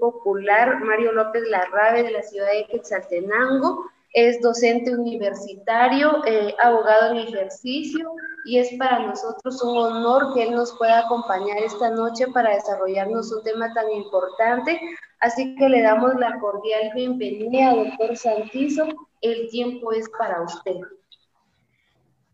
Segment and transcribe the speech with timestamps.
[0.00, 3.84] popular Mario López Larrabe de la ciudad de Quetzaltenango.
[4.12, 8.12] Es docente universitario, eh, abogado en ejercicio
[8.44, 13.32] y es para nosotros un honor que él nos pueda acompañar esta noche para desarrollarnos
[13.32, 14.80] un tema tan importante.
[15.20, 18.86] Así que le damos la cordial bienvenida, doctor Santizo.
[19.20, 20.76] El tiempo es para usted.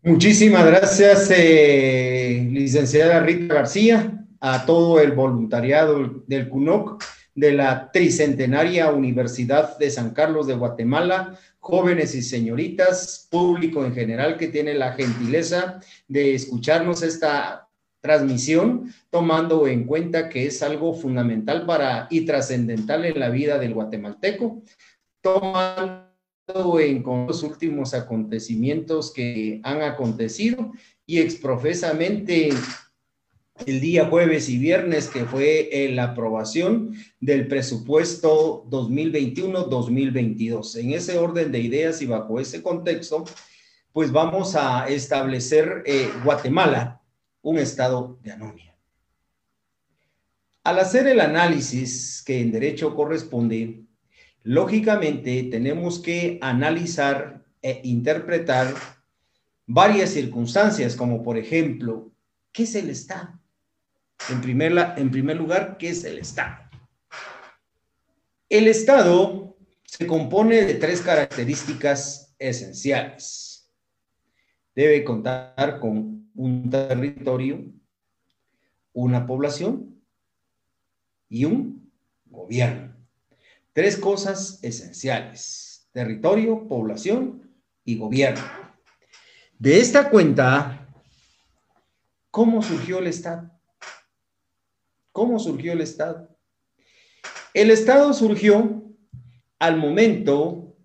[0.03, 7.03] Muchísimas gracias, eh, licenciada Rita García, a todo el voluntariado del CUNOC
[7.41, 14.37] de la Tricentenaria Universidad de San Carlos de Guatemala, jóvenes y señoritas, público en general
[14.37, 17.67] que tiene la gentileza de escucharnos esta
[17.99, 23.73] transmisión, tomando en cuenta que es algo fundamental para y trascendental en la vida del
[23.73, 24.61] guatemalteco,
[25.23, 30.73] tomando en con los últimos acontecimientos que han acontecido
[31.07, 32.49] y exprofesamente
[33.65, 40.79] el día jueves y viernes que fue la aprobación del presupuesto 2021-2022.
[40.79, 43.25] En ese orden de ideas y bajo ese contexto,
[43.93, 47.01] pues vamos a establecer eh, Guatemala
[47.41, 48.75] un estado de anomia.
[50.63, 53.83] Al hacer el análisis que en derecho corresponde,
[54.43, 58.73] lógicamente tenemos que analizar e interpretar
[59.65, 62.11] varias circunstancias, como por ejemplo,
[62.51, 63.40] ¿qué es el Estado?
[64.29, 66.57] En primer, en primer lugar, ¿qué es el Estado?
[68.49, 73.71] El Estado se compone de tres características esenciales.
[74.75, 77.65] Debe contar con un territorio,
[78.93, 80.01] una población
[81.29, 81.91] y un
[82.25, 82.95] gobierno.
[83.73, 87.49] Tres cosas esenciales, territorio, población
[87.83, 88.43] y gobierno.
[89.57, 90.87] De esta cuenta,
[92.29, 93.60] ¿cómo surgió el Estado?
[95.11, 96.29] ¿Cómo surgió el Estado?
[97.53, 98.83] El Estado surgió
[99.59, 100.75] al momento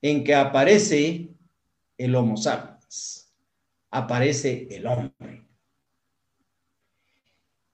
[0.00, 1.34] en que aparece
[1.98, 3.32] el Homo sapiens,
[3.90, 5.46] aparece el hombre.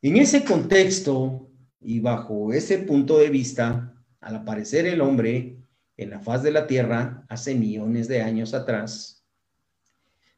[0.03, 1.49] En ese contexto
[1.81, 5.59] y bajo ese punto de vista, al aparecer el hombre
[5.97, 9.25] en la faz de la Tierra hace millones de años atrás,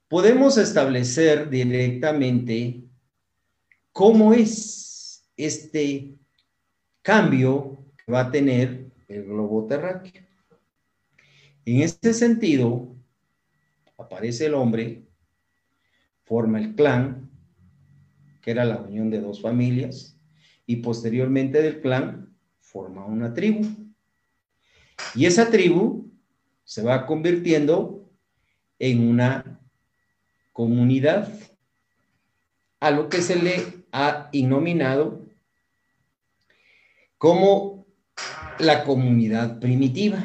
[0.09, 2.85] podemos establecer directamente
[3.93, 4.94] cómo es
[5.37, 6.17] este
[7.03, 10.23] cambio que va a tener el globo terráqueo.
[11.65, 12.95] En este sentido,
[13.97, 15.05] aparece el hombre,
[16.25, 17.31] forma el clan,
[18.43, 20.19] que era la unión de dos familias,
[20.67, 23.67] y posteriormente del clan forma una tribu.
[25.15, 26.11] Y esa tribu
[26.65, 28.11] se va convirtiendo
[28.79, 29.61] en una
[30.53, 31.33] comunidad
[32.81, 33.63] a lo que se le
[33.93, 35.24] ha denominado
[37.19, 37.87] como
[38.59, 40.23] la comunidad primitiva.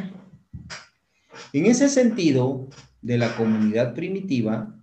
[1.54, 2.70] En ese sentido,
[3.02, 4.76] de la comunidad primitiva,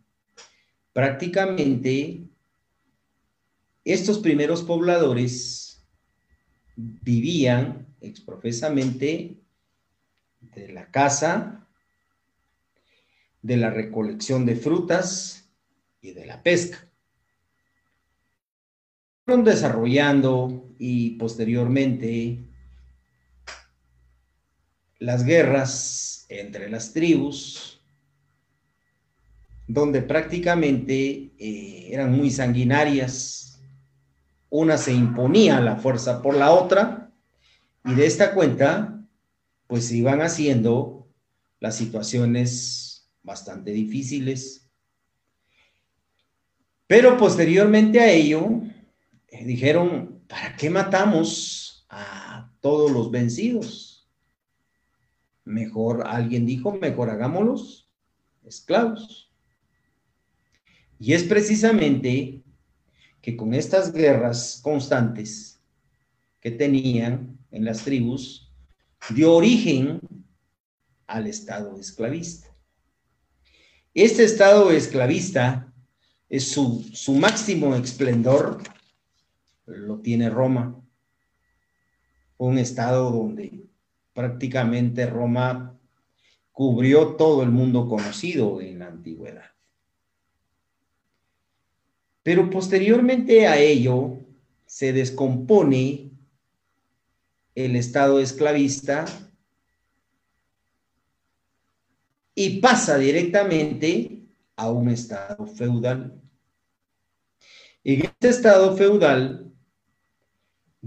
[0.93, 2.27] prácticamente
[3.84, 5.87] estos primeros pobladores
[6.77, 9.39] vivían exprofesamente
[10.41, 11.69] de la caza,
[13.43, 15.49] de la recolección de frutas
[16.00, 16.91] y de la pesca.
[19.25, 22.44] Fueron desarrollando y posteriormente
[24.98, 27.81] las guerras entre las tribus,
[29.66, 33.60] donde prácticamente eh, eran muy sanguinarias,
[34.48, 37.10] una se imponía la fuerza por la otra
[37.84, 39.04] y de esta cuenta
[39.66, 41.09] pues se iban haciendo
[41.59, 44.70] las situaciones bastante difíciles.
[46.86, 48.62] Pero posteriormente a ello
[49.28, 54.09] eh, dijeron, ¿para qué matamos a todos los vencidos?
[55.44, 57.88] Mejor, alguien dijo, mejor hagámoslos
[58.44, 59.31] esclavos.
[60.98, 62.42] Y es precisamente
[63.20, 65.60] que con estas guerras constantes
[66.41, 68.53] que tenían en las tribus,
[69.15, 70.01] dio origen
[71.06, 72.48] al Estado esclavista.
[73.95, 75.72] Este Estado esclavista
[76.28, 78.62] es su, su máximo esplendor,
[79.66, 80.80] lo tiene Roma,
[82.39, 83.66] un Estado donde
[84.13, 85.78] prácticamente Roma
[86.53, 89.51] cubrió todo el mundo conocido en la antigüedad.
[92.22, 94.18] Pero posteriormente a ello
[94.65, 96.10] se descompone
[97.54, 99.04] el Estado esclavista
[102.34, 104.22] y pasa directamente
[104.57, 106.21] a un Estado feudal.
[107.84, 109.46] En este Estado feudal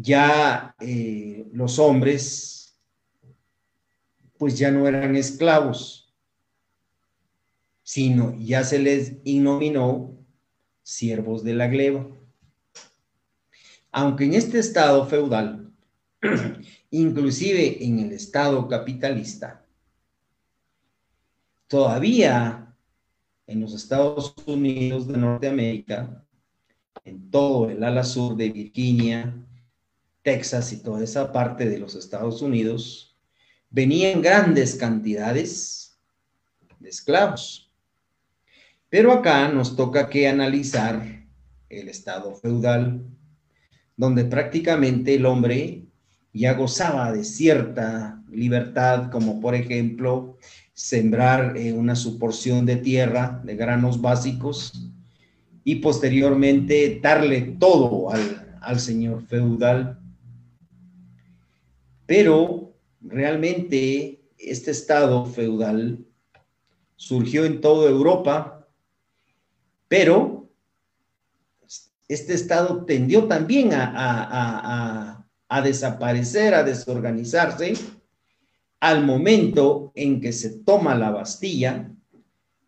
[0.01, 2.79] ya eh, los hombres
[4.37, 6.15] pues ya no eran esclavos,
[7.83, 10.17] sino ya se les inominó
[10.81, 12.07] siervos de la gleba.
[13.91, 15.73] Aunque en este estado feudal,
[16.91, 19.65] inclusive en el estado capitalista,
[21.67, 22.73] todavía
[23.45, 26.23] en los Estados Unidos de Norteamérica,
[27.03, 29.48] en todo el ala sur de Virginia,
[30.21, 33.17] Texas y toda esa parte de los Estados Unidos,
[33.69, 35.97] venían grandes cantidades
[36.79, 37.71] de esclavos.
[38.89, 41.27] Pero acá nos toca que analizar
[41.69, 43.05] el estado feudal,
[43.95, 45.85] donde prácticamente el hombre
[46.33, 50.37] ya gozaba de cierta libertad, como por ejemplo
[50.73, 54.89] sembrar eh, una suporción de tierra, de granos básicos,
[55.63, 59.99] y posteriormente darle todo al, al señor feudal.
[62.09, 66.03] Pero realmente este estado feudal
[66.95, 68.67] surgió en toda Europa,
[69.87, 70.49] pero
[72.07, 77.73] este estado tendió también a, a, desaparecer, a desorganizarse,
[78.79, 81.91] al momento en que se toma la Bastilla,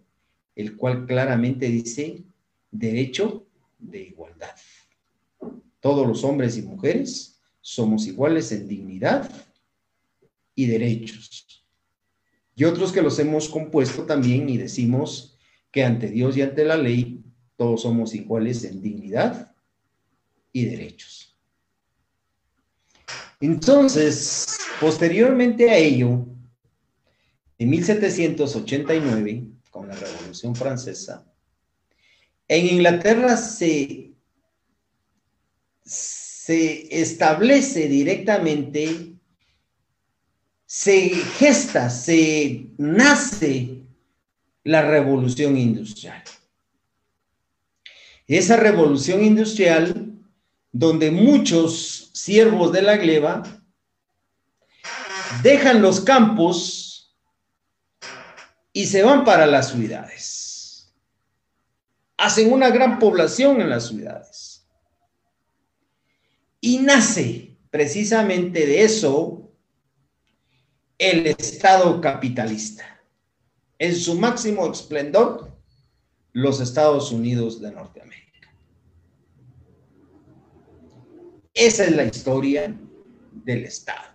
[0.57, 2.25] el cual claramente dice
[2.73, 3.47] derecho
[3.79, 4.57] de igualdad.
[5.79, 9.31] Todos los hombres y mujeres somos iguales en dignidad
[10.57, 11.65] y derechos.
[12.57, 15.39] Y otros que los hemos compuesto también y decimos
[15.71, 17.24] que ante Dios y ante la ley
[17.57, 19.55] todos somos iguales en dignidad
[20.53, 21.37] y derechos.
[23.41, 26.27] Entonces, posteriormente a ello,
[27.59, 31.27] en 1789, con la Revolución Francesa,
[32.49, 34.13] en Inglaterra se,
[35.83, 39.15] se establece directamente,
[40.67, 43.83] se gesta, se nace
[44.65, 46.23] la revolución industrial.
[48.27, 50.13] Esa revolución industrial
[50.73, 53.43] donde muchos siervos de la gleba
[55.43, 57.17] dejan los campos
[58.73, 60.35] y se van para las ciudades
[62.25, 64.67] hacen una gran población en las ciudades.
[66.61, 69.53] Y nace precisamente de eso
[70.97, 73.03] el Estado capitalista.
[73.79, 75.54] En su máximo esplendor,
[76.35, 78.55] los Estados Unidos de Norteamérica.
[81.55, 82.79] Esa es la historia
[83.33, 84.13] del Estado.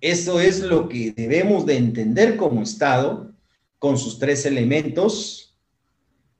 [0.00, 3.32] Eso es lo que debemos de entender como Estado
[3.78, 5.48] con sus tres elementos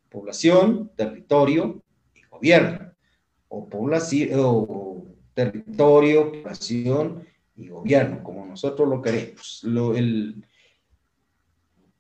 [0.09, 1.83] población, territorio
[2.15, 2.93] y gobierno,
[3.49, 9.65] o población, o territorio, población y gobierno, como nosotros lo queremos.
[9.97, 10.45] el,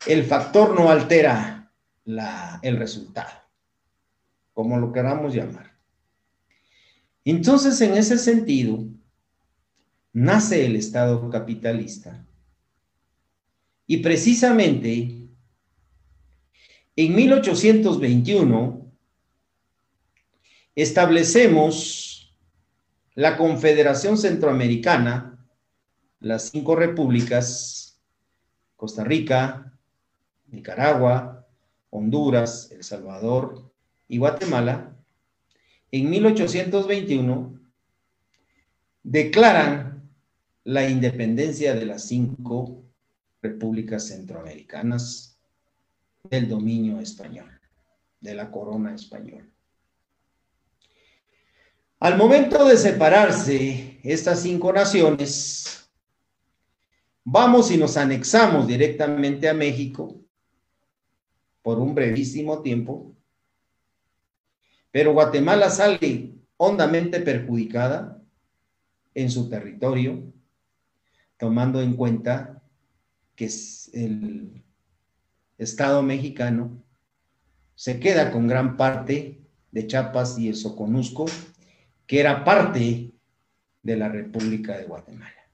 [0.06, 1.57] el factor no altera
[2.62, 3.30] el resultado,
[4.54, 5.76] como lo queramos llamar.
[7.24, 8.84] Entonces, en ese sentido,
[10.12, 12.26] nace el Estado capitalista.
[13.86, 15.28] Y precisamente
[16.96, 18.92] en 1821
[20.74, 22.34] establecemos
[23.14, 25.44] la Confederación Centroamericana,
[26.20, 28.00] las cinco repúblicas,
[28.76, 29.72] Costa Rica,
[30.46, 31.37] Nicaragua,
[31.90, 33.70] Honduras, El Salvador
[34.08, 34.96] y Guatemala,
[35.90, 37.60] en 1821
[39.02, 40.10] declaran
[40.64, 42.84] la independencia de las cinco
[43.40, 45.38] repúblicas centroamericanas
[46.24, 47.58] del dominio español,
[48.20, 49.46] de la corona española.
[52.00, 55.90] Al momento de separarse estas cinco naciones,
[57.24, 60.27] vamos y nos anexamos directamente a México
[61.68, 63.14] por un brevísimo tiempo,
[64.90, 68.22] pero Guatemala sale hondamente perjudicada
[69.12, 70.32] en su territorio,
[71.36, 72.62] tomando en cuenta
[73.36, 73.50] que
[73.92, 74.64] el
[75.58, 76.82] Estado mexicano
[77.74, 79.38] se queda con gran parte
[79.70, 81.26] de Chiapas y el Soconusco,
[82.06, 83.12] que era parte
[83.82, 85.50] de la República de Guatemala.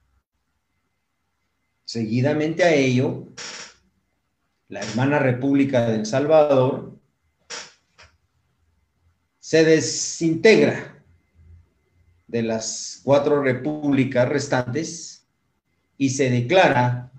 [1.83, 3.27] Seguidamente a ello,
[4.67, 6.99] la hermana República del Salvador
[9.39, 11.03] se desintegra
[12.27, 15.27] de las cuatro repúblicas restantes
[15.97, 17.11] y se declara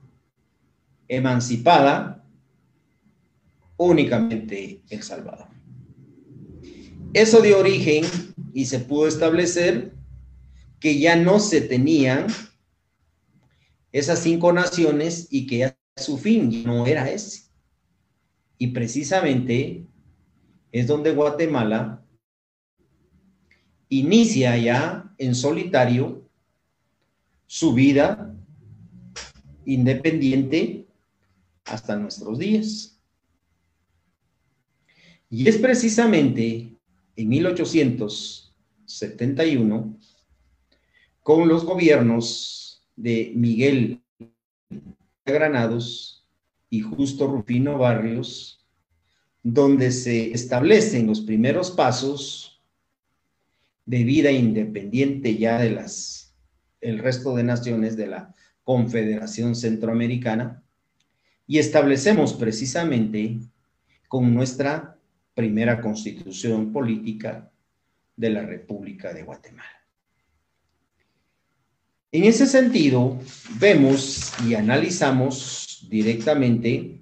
[1.09, 2.25] emancipada
[3.77, 5.47] únicamente El Salvador.
[7.13, 8.05] Eso dio origen
[8.53, 9.93] y se pudo establecer
[10.81, 12.27] que ya no se tenían
[13.93, 17.47] esas cinco naciones y que ya su fin no era ese.
[18.59, 19.85] Y precisamente
[20.71, 22.05] es donde Guatemala
[23.89, 26.29] inicia ya en solitario
[27.47, 28.37] su vida
[29.65, 30.87] independiente
[31.65, 33.01] hasta nuestros días.
[35.31, 36.77] Y es precisamente
[37.17, 39.99] en 1871
[41.23, 44.03] con los gobiernos de Miguel
[45.33, 46.25] Granados
[46.71, 48.65] y Justo Rufino Barrios,
[49.43, 52.61] donde se establecen los primeros pasos
[53.85, 56.35] de vida independiente ya de las
[56.81, 60.63] el resto de naciones de la Confederación Centroamericana
[61.47, 63.39] y establecemos precisamente
[64.09, 64.97] con nuestra
[65.35, 67.51] primera constitución política
[68.17, 69.86] de la República de Guatemala.
[72.13, 73.19] En ese sentido,
[73.59, 77.01] vemos y analizamos directamente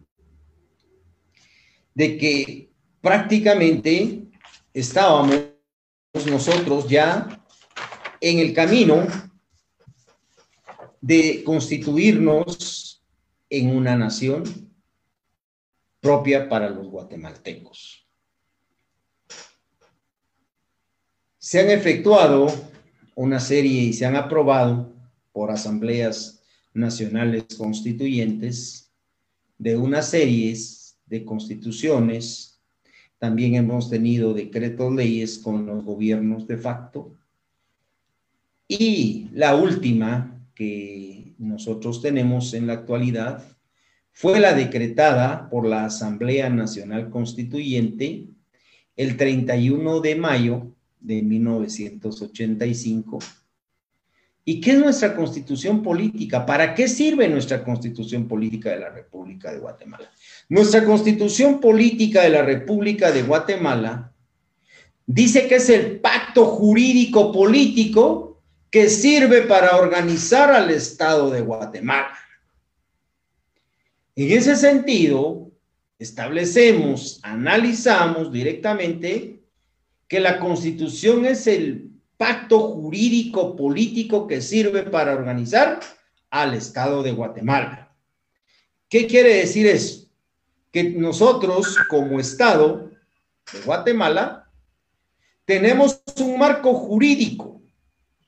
[1.94, 4.24] de que prácticamente
[4.72, 5.50] estábamos
[6.26, 7.44] nosotros ya
[8.20, 9.06] en el camino
[11.00, 13.04] de constituirnos
[13.50, 14.72] en una nación
[16.00, 18.08] propia para los guatemaltecos.
[21.38, 22.46] Se han efectuado
[23.14, 24.93] una serie y se han aprobado
[25.34, 26.40] por asambleas
[26.72, 28.92] nacionales constituyentes
[29.58, 32.62] de unas series de constituciones.
[33.18, 37.16] También hemos tenido decretos leyes con los gobiernos de facto.
[38.68, 43.42] Y la última que nosotros tenemos en la actualidad
[44.12, 48.28] fue la decretada por la Asamblea Nacional Constituyente
[48.94, 53.18] el 31 de mayo de 1985
[54.44, 56.44] ¿Y qué es nuestra constitución política?
[56.44, 60.10] ¿Para qué sirve nuestra constitución política de la República de Guatemala?
[60.50, 64.12] Nuestra constitución política de la República de Guatemala
[65.06, 72.18] dice que es el pacto jurídico político que sirve para organizar al Estado de Guatemala.
[74.16, 75.52] En ese sentido,
[75.98, 79.42] establecemos, analizamos directamente
[80.06, 85.80] que la constitución es el pacto jurídico político que sirve para organizar
[86.30, 87.94] al Estado de Guatemala.
[88.88, 90.08] ¿Qué quiere decir eso?
[90.70, 92.90] Que nosotros como Estado
[93.52, 94.50] de Guatemala
[95.44, 97.62] tenemos un marco jurídico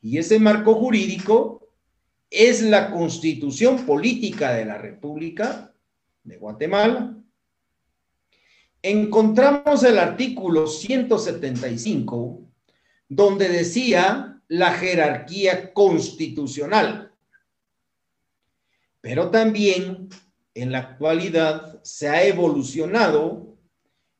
[0.02, 1.68] y ese marco jurídico
[2.30, 5.72] es la constitución política de la República
[6.22, 7.16] de Guatemala.
[8.82, 12.45] Encontramos el artículo 175
[13.08, 17.12] donde decía la jerarquía constitucional.
[19.00, 20.08] Pero también
[20.54, 23.56] en la actualidad se ha evolucionado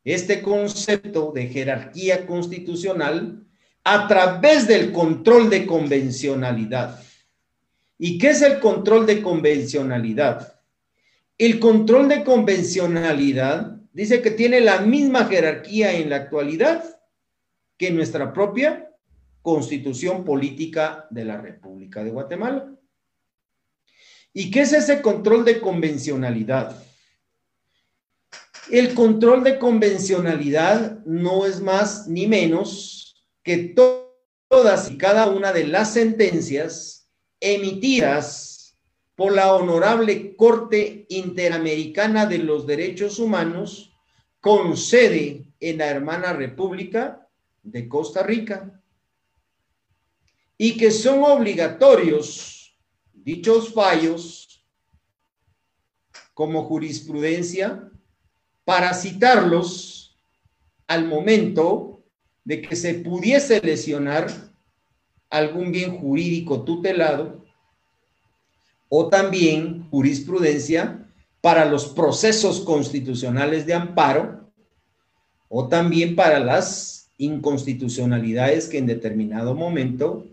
[0.04, 3.44] este concepto de jerarquía constitucional
[3.82, 7.00] a través del control de convencionalidad.
[7.98, 10.60] ¿Y qué es el control de convencionalidad?
[11.38, 16.95] El control de convencionalidad dice que tiene la misma jerarquía en la actualidad
[17.76, 18.90] que nuestra propia
[19.42, 22.74] constitución política de la República de Guatemala.
[24.32, 26.82] ¿Y qué es ese control de convencionalidad?
[28.70, 33.74] El control de convencionalidad no es más ni menos que
[34.48, 38.76] todas y cada una de las sentencias emitidas
[39.14, 43.92] por la Honorable Corte Interamericana de los Derechos Humanos
[44.40, 47.25] con sede en la hermana República
[47.66, 48.80] de Costa Rica
[50.56, 52.78] y que son obligatorios
[53.12, 54.64] dichos fallos
[56.32, 57.90] como jurisprudencia
[58.64, 60.16] para citarlos
[60.86, 62.04] al momento
[62.44, 64.28] de que se pudiese lesionar
[65.28, 67.44] algún bien jurídico tutelado
[68.88, 74.52] o también jurisprudencia para los procesos constitucionales de amparo
[75.48, 80.26] o también para las inconstitucionalidades que en determinado momento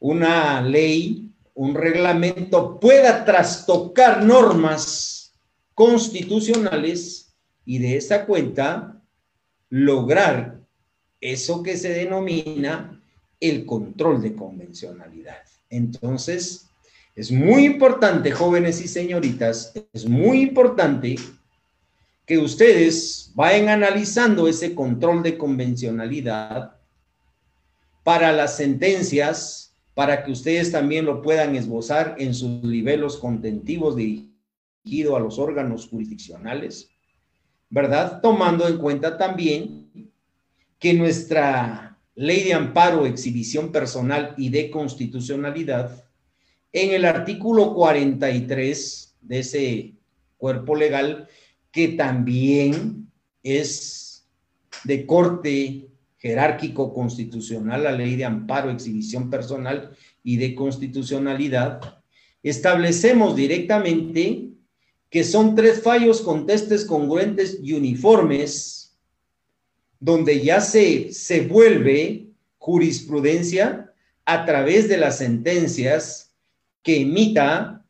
[0.00, 5.32] una ley, un reglamento pueda trastocar normas
[5.74, 7.34] constitucionales
[7.64, 9.00] y de esta cuenta
[9.70, 10.60] lograr
[11.20, 13.02] eso que se denomina
[13.40, 15.42] el control de convencionalidad.
[15.70, 16.68] Entonces,
[17.16, 21.16] es muy importante, jóvenes y señoritas, es muy importante
[22.26, 26.76] que ustedes vayan analizando ese control de convencionalidad
[28.02, 35.16] para las sentencias, para que ustedes también lo puedan esbozar en sus niveles contentivos dirigidos
[35.16, 36.88] a los órganos jurisdiccionales,
[37.70, 38.20] ¿verdad?
[38.20, 40.10] Tomando en cuenta también
[40.78, 46.04] que nuestra ley de amparo, exhibición personal y de constitucionalidad
[46.72, 49.94] en el artículo 43 de ese
[50.36, 51.28] cuerpo legal,
[51.74, 53.10] que también
[53.42, 54.24] es
[54.84, 55.88] de corte
[56.18, 59.90] jerárquico constitucional, la ley de amparo, exhibición personal
[60.22, 61.98] y de constitucionalidad,
[62.44, 64.50] establecemos directamente
[65.10, 68.96] que son tres fallos contestes congruentes y uniformes,
[69.98, 73.92] donde ya se, se vuelve jurisprudencia
[74.24, 76.36] a través de las sentencias
[76.82, 77.84] que emita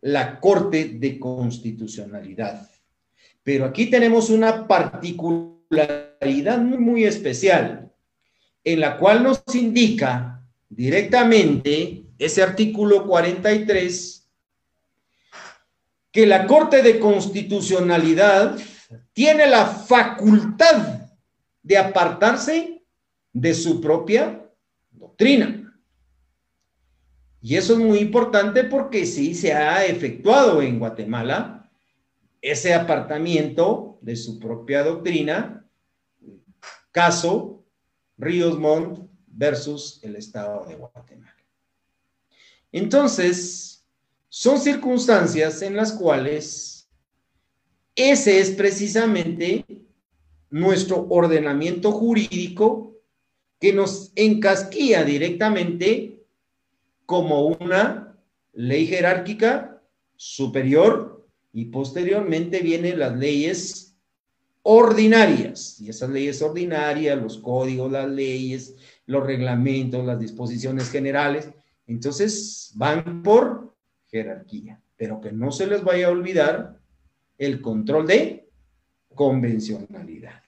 [0.00, 2.73] la Corte de Constitucionalidad.
[3.44, 7.92] Pero aquí tenemos una particularidad muy, especial,
[8.64, 14.28] en la cual nos indica directamente ese artículo 43
[16.10, 18.56] que la Corte de Constitucionalidad
[19.12, 21.00] tiene la facultad
[21.62, 22.82] de apartarse
[23.32, 24.48] de su propia
[24.90, 25.60] doctrina.
[27.42, 31.63] Y eso es muy importante porque sí se ha efectuado en Guatemala
[32.44, 35.66] ese apartamiento de su propia doctrina,
[36.92, 37.64] caso
[38.18, 41.34] Ríos Montt versus el Estado de Guatemala.
[42.70, 43.86] Entonces,
[44.28, 46.86] son circunstancias en las cuales
[47.96, 49.64] ese es precisamente
[50.50, 52.94] nuestro ordenamiento jurídico
[53.58, 56.26] que nos encasquilla directamente
[57.06, 58.18] como una
[58.52, 59.82] ley jerárquica
[60.14, 61.13] superior
[61.54, 63.96] y posteriormente vienen las leyes
[64.62, 65.80] ordinarias.
[65.80, 68.74] Y esas leyes ordinarias, los códigos, las leyes,
[69.06, 71.48] los reglamentos, las disposiciones generales,
[71.86, 73.72] entonces van por
[74.08, 74.82] jerarquía.
[74.96, 76.80] Pero que no se les vaya a olvidar
[77.38, 78.50] el control de
[79.14, 80.42] convencionalidad.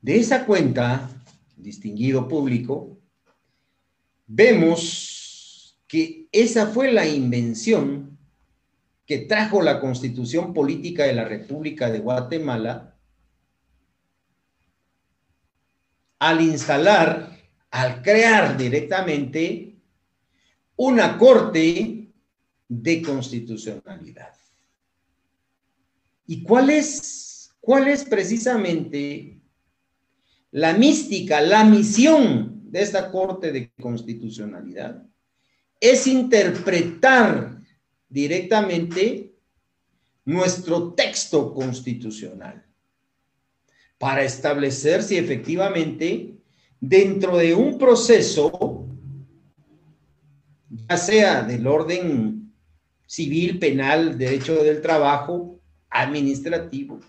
[0.00, 1.10] De esa cuenta,
[1.54, 2.98] distinguido público,
[4.26, 8.11] vemos que esa fue la invención
[9.12, 12.96] que trajo la constitución política de la República de Guatemala
[16.18, 17.38] al instalar,
[17.70, 19.76] al crear directamente
[20.76, 22.10] una corte
[22.66, 24.32] de constitucionalidad.
[26.26, 29.42] ¿Y cuál es, cuál es precisamente
[30.52, 35.06] la mística, la misión de esta Corte de Constitucionalidad
[35.78, 37.51] es interpretar
[38.12, 39.34] directamente
[40.24, 42.64] nuestro texto constitucional
[43.98, 46.36] para establecer si efectivamente
[46.78, 48.86] dentro de un proceso,
[50.68, 52.52] ya sea del orden
[53.06, 57.00] civil, penal, derecho del trabajo, administrativo,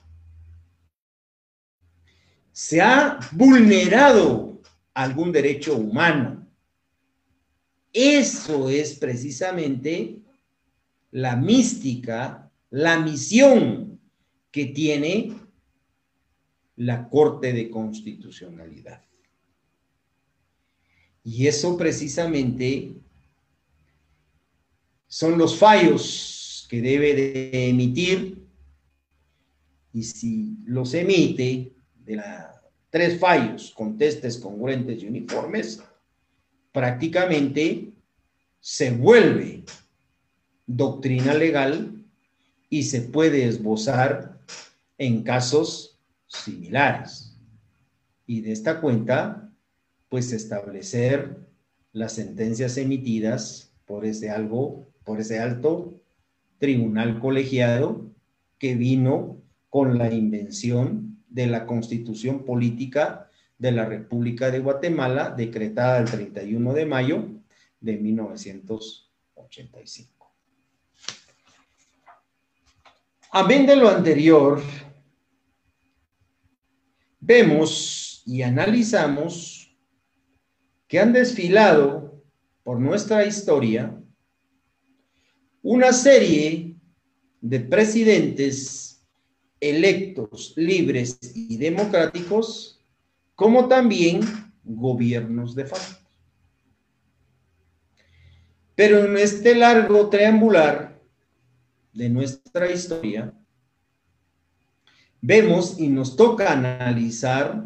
[2.51, 4.61] se ha vulnerado
[4.93, 6.47] algún derecho humano.
[7.91, 10.23] Eso es precisamente
[11.13, 13.99] la mística, la misión
[14.52, 15.32] que tiene
[16.78, 19.04] la Corte de Constitucionalidad.
[21.23, 22.95] Y eso precisamente
[25.08, 28.47] son los fallos que debe de emitir
[29.93, 35.84] y si los emite de la, tres fallos, contestes, congruentes y uniformes,
[36.71, 37.93] prácticamente
[38.60, 39.63] se vuelve
[40.65, 42.06] doctrina legal
[42.69, 44.39] y se puede esbozar
[44.97, 47.38] en casos similares.
[48.26, 49.52] Y de esta cuenta,
[50.10, 51.47] pues establecer
[51.91, 55.99] las sentencias emitidas por ese algo, por ese alto
[56.58, 58.10] tribunal colegiado
[58.58, 65.99] que vino con la invención de la constitución política de la República de Guatemala, decretada
[65.99, 67.28] el 31 de mayo
[67.82, 70.12] de 1985.
[73.36, 74.62] Amén de lo anterior,
[77.19, 79.76] vemos y analizamos
[80.88, 82.24] que han desfilado
[82.62, 84.00] por nuestra historia
[85.63, 86.76] una serie
[87.41, 89.04] de presidentes
[89.60, 92.86] electos, libres y democráticos,
[93.34, 94.22] como también
[94.63, 96.08] gobiernos de facto.
[98.76, 100.92] Pero en este largo triangular
[101.93, 103.34] de nuestra historia,
[105.21, 107.65] vemos y nos toca analizar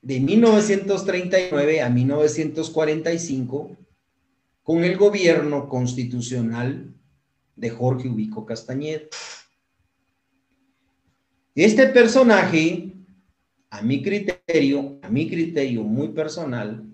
[0.00, 3.76] de 1939 a 1945
[4.62, 6.94] con el gobierno constitucional
[7.56, 9.02] de Jorge Ubico Castañeda.
[11.54, 12.92] Este personaje,
[13.70, 16.84] a mi criterio, a mi criterio muy personal,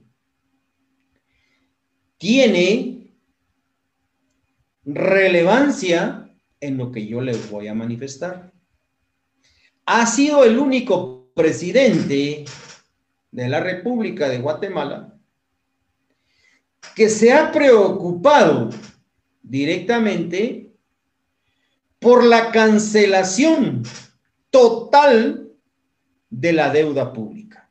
[2.16, 3.02] tiene
[4.85, 6.29] relevancia
[6.61, 8.53] en lo que yo les voy a manifestar.
[9.87, 12.45] Ha sido el único presidente
[13.31, 15.18] de la República de Guatemala
[16.95, 18.71] que se ha preocupado
[19.42, 20.73] directamente
[21.99, 23.83] por la cancelación
[24.51, 25.53] total
[26.29, 27.71] de la deuda pública.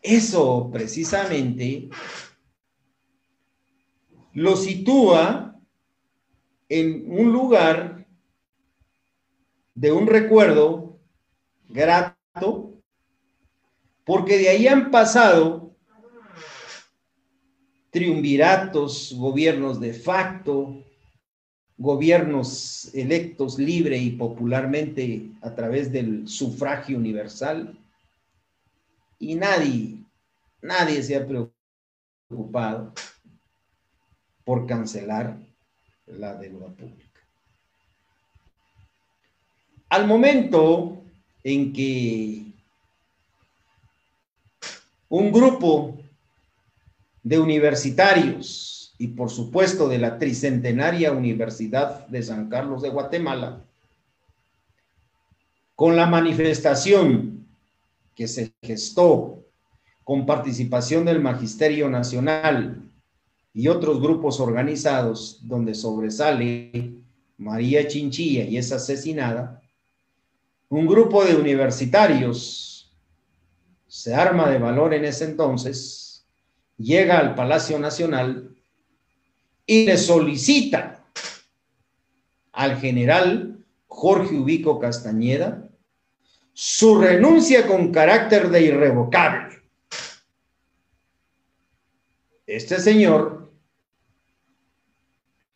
[0.00, 1.88] Eso precisamente
[4.36, 5.58] lo sitúa
[6.68, 8.06] en un lugar
[9.74, 10.98] de un recuerdo
[11.70, 12.74] grato,
[14.04, 15.74] porque de ahí han pasado
[17.88, 20.84] triunviratos, gobiernos de facto,
[21.78, 27.78] gobiernos electos libre y popularmente a través del sufragio universal,
[29.18, 30.04] y nadie,
[30.60, 32.92] nadie se ha preocupado
[34.46, 35.36] por cancelar
[36.06, 37.20] la deuda pública.
[39.88, 41.02] Al momento
[41.42, 42.44] en que
[45.08, 45.98] un grupo
[47.24, 53.64] de universitarios y por supuesto de la tricentenaria Universidad de San Carlos de Guatemala,
[55.74, 57.48] con la manifestación
[58.14, 59.42] que se gestó
[60.04, 62.86] con participación del Magisterio Nacional
[63.56, 66.92] y otros grupos organizados donde sobresale
[67.38, 69.62] María Chinchilla y es asesinada,
[70.68, 72.94] un grupo de universitarios
[73.86, 76.26] se arma de valor en ese entonces,
[76.76, 78.54] llega al Palacio Nacional
[79.64, 81.06] y le solicita
[82.52, 85.66] al general Jorge Ubico Castañeda
[86.52, 89.62] su renuncia con carácter de irrevocable.
[92.46, 93.45] Este señor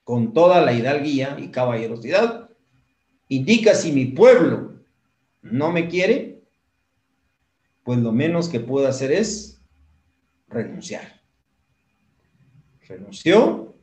[0.05, 2.51] con toda la hidalguía y caballerosidad,
[3.29, 4.75] indica si mi pueblo
[5.43, 6.43] no me quiere,
[7.85, 9.63] pues lo menos que puedo hacer es
[10.49, 11.21] renunciar.
[12.87, 13.77] Renunció,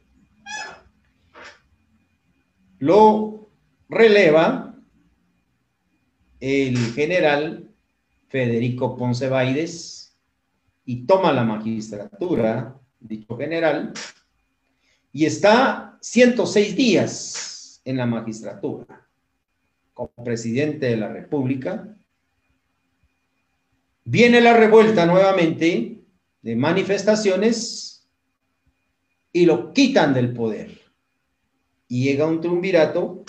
[2.79, 3.49] lo
[3.89, 4.75] releva
[6.39, 7.69] el general
[8.27, 10.17] Federico Ponce Baides
[10.85, 13.93] y toma la magistratura, dicho general,
[15.11, 19.07] y está 106 días en la magistratura
[19.93, 21.97] como presidente de la República.
[24.03, 26.03] Viene la revuelta nuevamente
[26.41, 28.07] de manifestaciones
[29.31, 30.79] y lo quitan del poder.
[31.87, 33.23] Y llega un triunvirato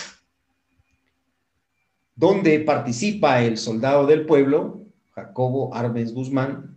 [2.15, 6.77] donde participa el soldado del pueblo, Jacobo Arbenz Guzmán.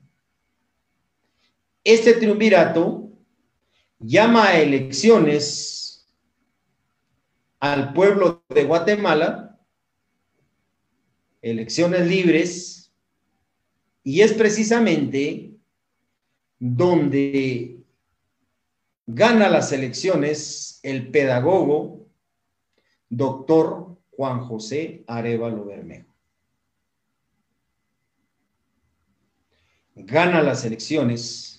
[1.83, 3.00] Este triunvirato
[4.01, 6.07] llama a elecciones
[7.59, 9.59] al pueblo de Guatemala,
[11.41, 12.91] elecciones libres,
[14.03, 15.55] y es precisamente
[16.57, 17.81] donde
[19.05, 22.07] gana las elecciones el pedagogo
[23.09, 26.15] doctor Juan José Arevalo Bermejo.
[29.95, 31.50] Gana las elecciones,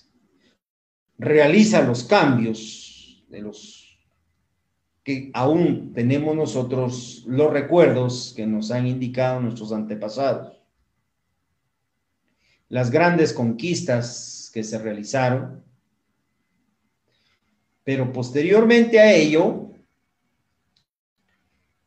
[1.17, 3.83] realiza los cambios de los
[5.03, 10.61] que aún tenemos nosotros los recuerdos que nos han indicado nuestros antepasados.
[12.69, 15.63] Las grandes conquistas que se realizaron,
[17.83, 19.71] pero posteriormente a ello,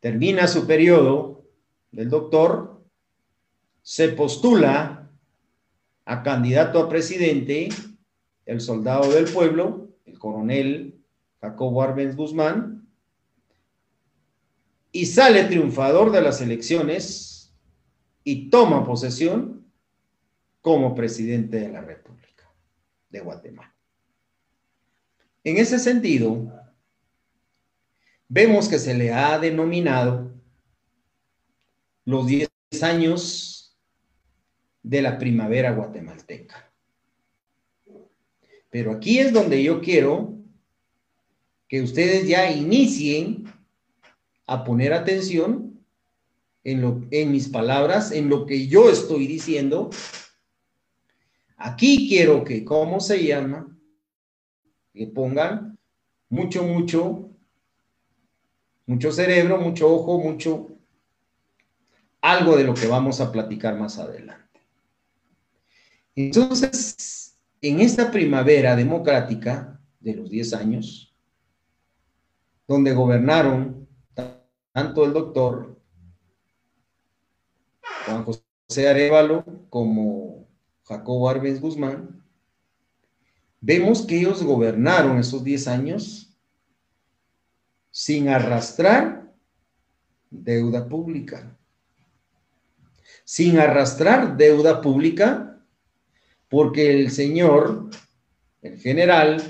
[0.00, 1.46] termina su periodo
[1.90, 2.84] del doctor,
[3.82, 5.10] se postula
[6.04, 7.70] a candidato a presidente
[8.46, 11.04] el soldado del pueblo, el coronel
[11.40, 12.88] Jacobo Arbenz Guzmán,
[14.92, 17.54] y sale triunfador de las elecciones
[18.24, 19.70] y toma posesión
[20.62, 22.50] como presidente de la República
[23.10, 23.74] de Guatemala.
[25.44, 26.52] En ese sentido,
[28.28, 30.34] vemos que se le ha denominado
[32.04, 32.48] los 10
[32.82, 33.78] años
[34.82, 36.65] de la primavera guatemalteca.
[38.76, 40.34] Pero aquí es donde yo quiero
[41.66, 43.50] que ustedes ya inicien
[44.46, 45.82] a poner atención
[46.62, 49.88] en, lo, en mis palabras, en lo que yo estoy diciendo.
[51.56, 53.74] Aquí quiero que, ¿cómo se llama?
[54.92, 55.78] Que pongan
[56.28, 57.30] mucho, mucho,
[58.84, 60.76] mucho cerebro, mucho ojo, mucho,
[62.20, 64.60] algo de lo que vamos a platicar más adelante.
[66.14, 67.25] Entonces,
[67.68, 71.14] en esta primavera democrática de los 10 años,
[72.68, 73.88] donde gobernaron
[74.72, 75.80] tanto el doctor
[78.04, 80.48] Juan José Arevalo como
[80.84, 82.22] Jacobo Arbenz Guzmán,
[83.60, 86.36] vemos que ellos gobernaron esos 10 años
[87.90, 89.32] sin arrastrar
[90.30, 91.56] deuda pública.
[93.24, 95.55] Sin arrastrar deuda pública,
[96.48, 97.90] porque el señor,
[98.62, 99.42] el general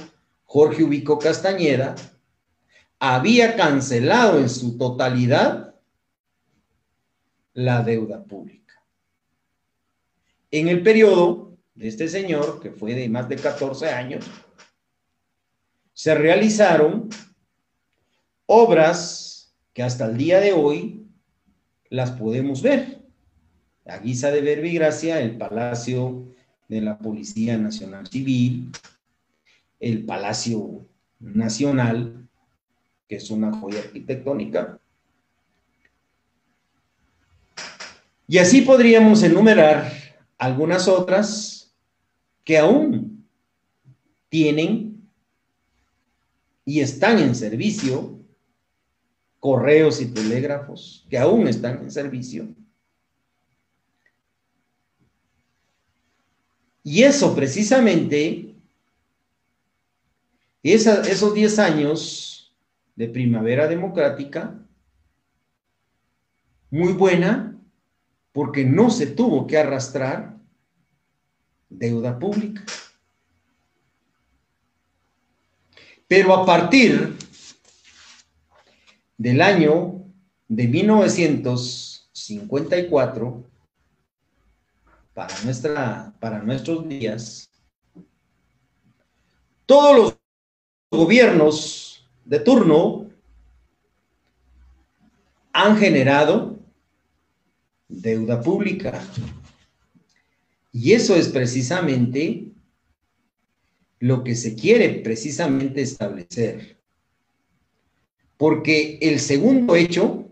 [0.45, 1.95] Jorge Ubico Castañeda,
[2.99, 5.75] había cancelado en su totalidad
[7.53, 8.75] la deuda pública.
[10.51, 14.25] En el periodo de este señor, que fue de más de 14 años,
[15.93, 17.09] se realizaron
[18.47, 21.07] obras que hasta el día de hoy
[21.91, 23.03] las podemos ver.
[23.87, 26.36] A guisa de verbigracia, el Palacio
[26.69, 28.71] de la Policía Nacional Civil,
[29.81, 30.87] el Palacio
[31.21, 32.29] Nacional,
[33.09, 34.81] que es una joya arquitectónica.
[38.29, 39.93] Y así podríamos enumerar
[40.37, 41.75] algunas otras
[42.45, 43.25] que aún
[44.29, 45.09] tienen
[46.65, 48.19] y están en servicio,
[49.39, 52.49] correos y telégrafos que aún están en servicio.
[56.89, 58.55] Y eso precisamente,
[60.63, 62.57] esos 10 años
[62.95, 64.65] de primavera democrática,
[66.71, 67.61] muy buena,
[68.31, 70.37] porque no se tuvo que arrastrar
[71.69, 72.63] deuda pública.
[76.07, 77.17] Pero a partir
[79.19, 80.05] del año
[80.47, 83.56] de 1954,
[85.17, 87.49] para, nuestra, para nuestros días,
[89.65, 90.19] todos los
[90.91, 93.09] gobiernos de turno
[95.55, 96.59] han generado
[97.89, 99.03] deuda pública.
[100.71, 102.53] Y eso es precisamente
[103.99, 106.79] lo que se quiere precisamente establecer.
[108.37, 110.31] Porque el segundo hecho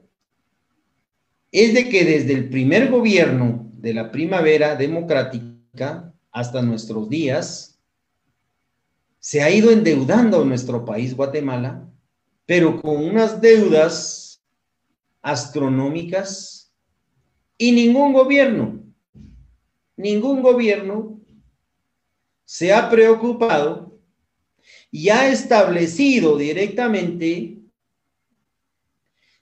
[1.51, 7.79] es de que desde el primer gobierno de la primavera democrática hasta nuestros días,
[9.18, 11.87] se ha ido endeudando nuestro país, Guatemala,
[12.47, 14.42] pero con unas deudas
[15.20, 16.73] astronómicas
[17.59, 18.83] y ningún gobierno,
[19.99, 21.20] ningún gobierno
[22.47, 23.99] se ha preocupado
[24.90, 27.59] y ha establecido directamente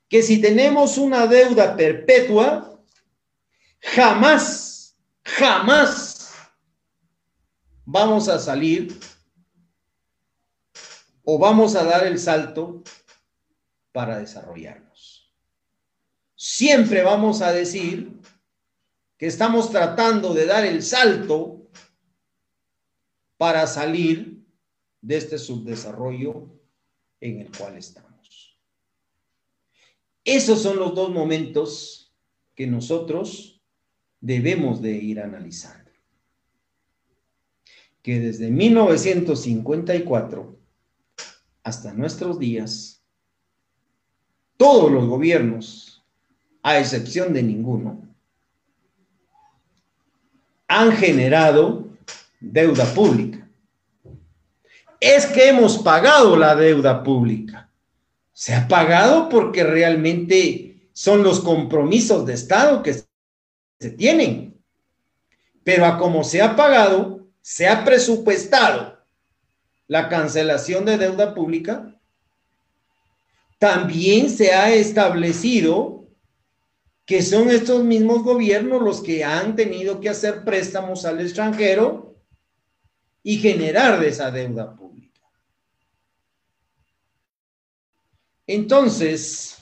[0.09, 2.72] que si tenemos una deuda perpetua,
[3.83, 6.33] jamás, jamás
[7.85, 8.99] vamos a salir
[11.25, 12.83] o vamos a dar el salto
[13.93, 15.33] para desarrollarnos.
[16.35, 18.21] Siempre vamos a decir
[19.19, 21.71] que estamos tratando de dar el salto
[23.37, 24.45] para salir
[25.01, 26.49] de este subdesarrollo
[27.21, 28.59] en el cual estamos.
[30.25, 32.15] Esos son los dos momentos
[32.55, 33.52] que nosotros
[34.23, 35.91] debemos de ir analizando.
[38.01, 40.59] Que desde 1954
[41.63, 43.03] hasta nuestros días,
[44.57, 46.03] todos los gobiernos,
[46.63, 48.09] a excepción de ninguno,
[50.69, 51.89] han generado
[52.41, 53.47] deuda pública.
[55.01, 57.69] Es que hemos pagado la deuda pública.
[58.33, 62.95] Se ha pagado porque realmente son los compromisos de Estado que
[63.83, 64.63] se tienen.
[65.65, 68.99] Pero a como se ha pagado, se ha presupuestado
[69.89, 72.01] la cancelación de deuda pública,
[73.59, 76.09] también se ha establecido
[77.05, 82.17] que son estos mismos gobiernos los que han tenido que hacer préstamos al extranjero
[83.23, 85.21] y generar de esa deuda pública.
[88.47, 89.57] Entonces,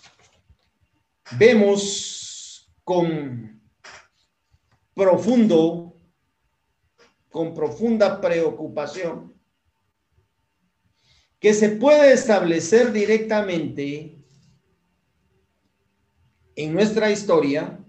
[1.33, 3.60] vemos con
[5.01, 5.97] profundo,
[7.31, 9.33] con profunda preocupación,
[11.39, 14.23] que se puede establecer directamente
[16.55, 17.83] en nuestra historia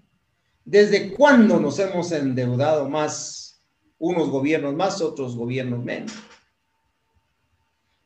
[0.64, 3.62] desde cuándo nos hemos endeudado más,
[3.98, 6.14] unos gobiernos más, otros gobiernos menos.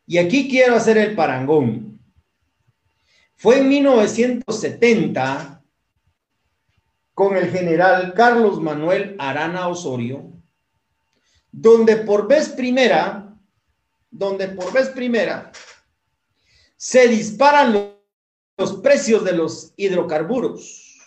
[0.08, 2.00] Y aquí quiero hacer el parangón.
[3.36, 5.64] Fue en 1970
[7.16, 10.32] con el general Carlos Manuel Arana Osorio,
[11.52, 13.26] donde por vez primera
[14.18, 15.52] donde por vez primera
[16.78, 17.96] se disparan
[18.58, 21.02] los, precios de los hidrocarburos,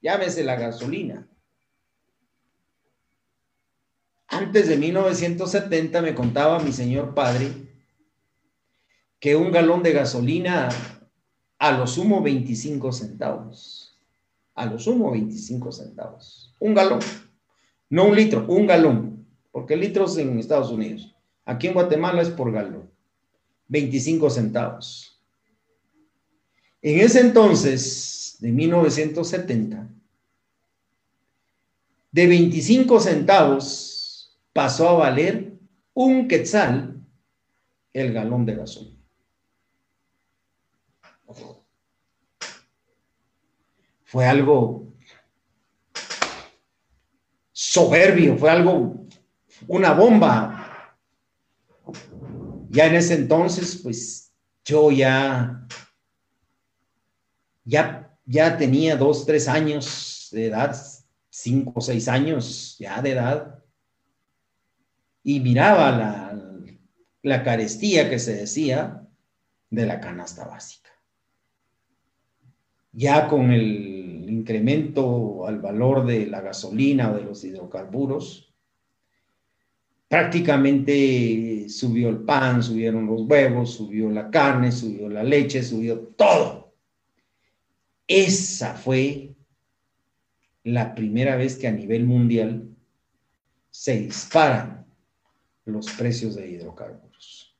[0.00, 1.28] llámese la gasolina.
[4.28, 7.52] Antes de 1970 me contaba mi señor padre
[9.20, 10.68] que un galón de gasolina
[11.58, 13.87] a lo sumo 25 centavos.
[14.58, 16.52] A lo sumo 25 centavos.
[16.58, 16.98] Un galón.
[17.90, 19.24] No un litro, un galón.
[19.52, 21.14] Porque litros en Estados Unidos.
[21.44, 22.90] Aquí en Guatemala es por galón,
[23.68, 25.18] 25 centavos.
[26.82, 29.88] En ese entonces, de 1970,
[32.10, 35.54] de 25 centavos pasó a valer
[35.94, 37.00] un quetzal
[37.94, 38.98] el galón de gasolina.
[44.08, 44.94] Fue algo
[47.52, 49.06] soberbio, fue algo,
[49.66, 50.94] una bomba
[52.70, 54.32] ya en ese entonces, pues
[54.64, 55.66] yo ya,
[57.64, 60.74] ya, ya tenía dos, tres años de edad,
[61.28, 63.62] cinco o seis años ya de edad,
[65.22, 66.68] y miraba la,
[67.20, 69.06] la carestía que se decía
[69.68, 70.88] de la canasta básica.
[72.92, 73.52] Ya con
[74.30, 78.54] incremento al valor de la gasolina o de los hidrocarburos,
[80.08, 86.74] prácticamente subió el pan, subieron los huevos, subió la carne, subió la leche, subió todo.
[88.06, 89.34] Esa fue
[90.64, 92.68] la primera vez que a nivel mundial
[93.70, 94.86] se disparan
[95.66, 97.54] los precios de hidrocarburos.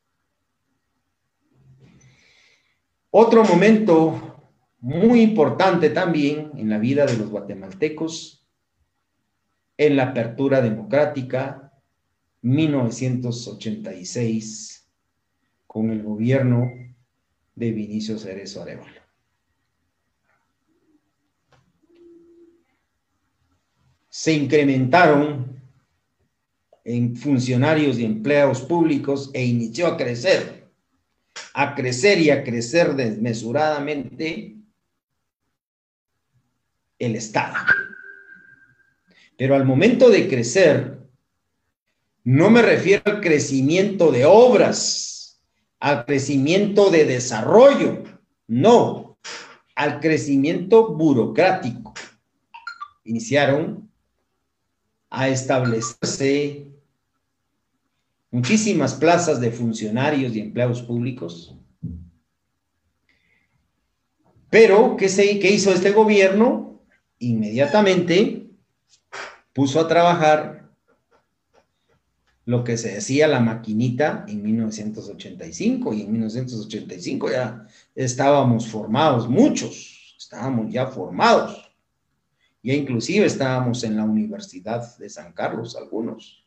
[3.11, 4.38] Otro momento
[4.81, 8.47] muy importante también en la vida de los guatemaltecos,
[9.77, 11.73] en la apertura democrática
[12.43, 14.89] 1986
[15.67, 16.71] con el gobierno
[17.55, 18.99] de Vinicio Cerezo Arevalo.
[24.09, 25.61] Se incrementaron
[26.85, 30.69] en funcionarios y empleados públicos e inició a crecer,
[31.55, 34.58] a crecer y a crecer desmesuradamente
[36.99, 37.57] el Estado.
[39.37, 40.99] Pero al momento de crecer,
[42.25, 45.41] no me refiero al crecimiento de obras,
[45.81, 48.03] al crecimiento de desarrollo,
[48.49, 49.19] no,
[49.75, 51.95] al crecimiento burocrático.
[53.05, 53.89] Iniciaron
[55.09, 56.67] a establecerse
[58.31, 61.55] muchísimas plazas de funcionarios y empleados públicos.
[64.51, 66.68] Pero, ¿qué, se, ¿qué hizo este gobierno?
[67.19, 68.51] Inmediatamente
[69.53, 70.71] puso a trabajar
[72.45, 80.17] lo que se decía la maquinita en 1985 y en 1985 ya estábamos formados, muchos
[80.17, 81.71] estábamos ya formados,
[82.63, 86.45] ya inclusive estábamos en la Universidad de San Carlos, algunos.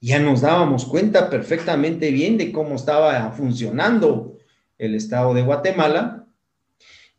[0.00, 4.38] Ya nos dábamos cuenta perfectamente bien de cómo estaba funcionando
[4.78, 6.26] el Estado de Guatemala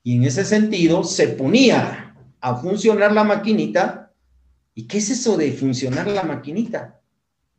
[0.04, 2.11] Y en ese sentido se ponía
[2.42, 4.12] a funcionar la maquinita.
[4.74, 7.00] ¿Y qué es eso de funcionar la maquinita?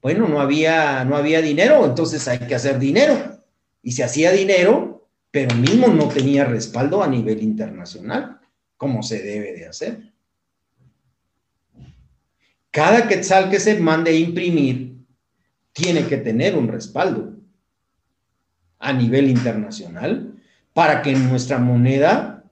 [0.03, 3.41] Bueno, no había, no había dinero, entonces hay que hacer dinero.
[3.83, 8.41] Y se hacía dinero, pero mismo no tenía respaldo a nivel internacional,
[8.77, 10.13] como se debe de hacer.
[12.71, 14.97] Cada quetzal que se mande a imprimir
[15.73, 17.35] tiene que tener un respaldo
[18.79, 20.35] a nivel internacional
[20.73, 22.45] para que nuestra moneda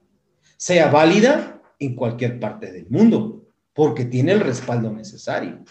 [0.57, 1.50] sea válida
[1.81, 5.63] en cualquier parte del mundo, porque tiene el respaldo necesario.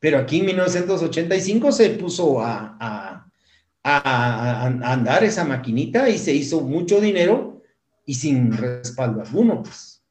[0.00, 7.00] Pero aquí en 1985 se puso a, a, andar esa maquinita y se hizo mucho
[7.00, 7.62] dinero
[8.06, 9.62] y sin respaldo alguno.
[9.62, 10.02] Pues.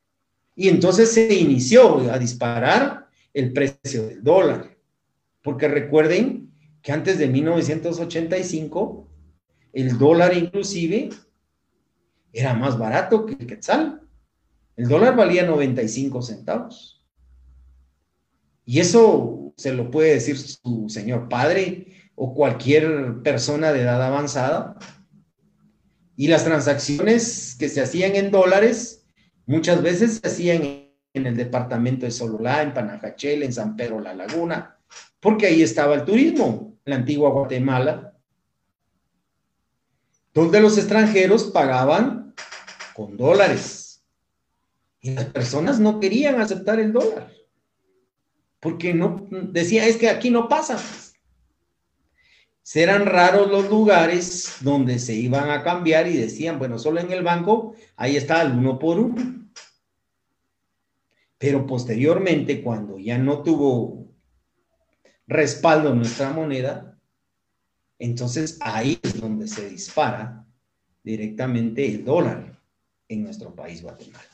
[0.56, 4.78] Y entonces se inició a disparar el precio del dólar.
[5.42, 6.52] Porque recuerden
[6.84, 9.10] que antes de 1985
[9.74, 11.10] el dólar inclusive
[12.32, 14.03] era más barato que el quetzal.
[14.76, 17.04] El dólar valía 95 centavos.
[18.66, 24.78] Y eso se lo puede decir su señor padre o cualquier persona de edad avanzada.
[26.16, 29.06] Y las transacciones que se hacían en dólares
[29.46, 34.14] muchas veces se hacían en el departamento de Sololá, en Panajachel, en San Pedro La
[34.14, 34.80] Laguna,
[35.20, 38.14] porque ahí estaba el turismo, en la antigua Guatemala,
[40.34, 42.34] donde los extranjeros pagaban
[42.96, 43.83] con dólares.
[45.04, 47.30] Y las personas no querían aceptar el dólar,
[48.62, 50.80] porque no decía, es que aquí no pasa.
[52.62, 57.22] Serán raros los lugares donde se iban a cambiar y decían, bueno, solo en el
[57.22, 59.50] banco, ahí está el uno por uno.
[61.38, 64.08] Pero posteriormente, cuando ya no tuvo
[65.28, 66.98] respaldo nuestra moneda,
[68.00, 70.48] entonces ahí es donde se dispara
[71.04, 72.58] directamente el dólar
[73.10, 74.33] en nuestro país Guatemala.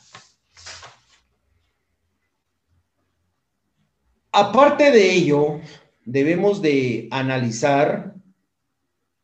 [4.32, 5.60] Aparte de ello,
[6.04, 8.14] debemos de analizar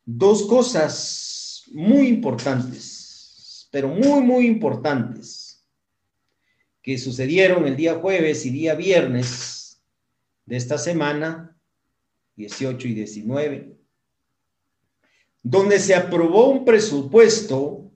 [0.04, 5.64] dos cosas muy importantes, pero muy, muy importantes,
[6.82, 9.82] que sucedieron el día jueves y día viernes
[10.44, 11.56] de esta semana,
[12.36, 13.76] 18 y 19
[15.48, 17.92] donde se aprobó un presupuesto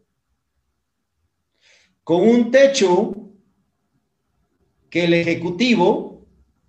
[2.04, 3.12] con un techo
[4.88, 6.09] que el Ejecutivo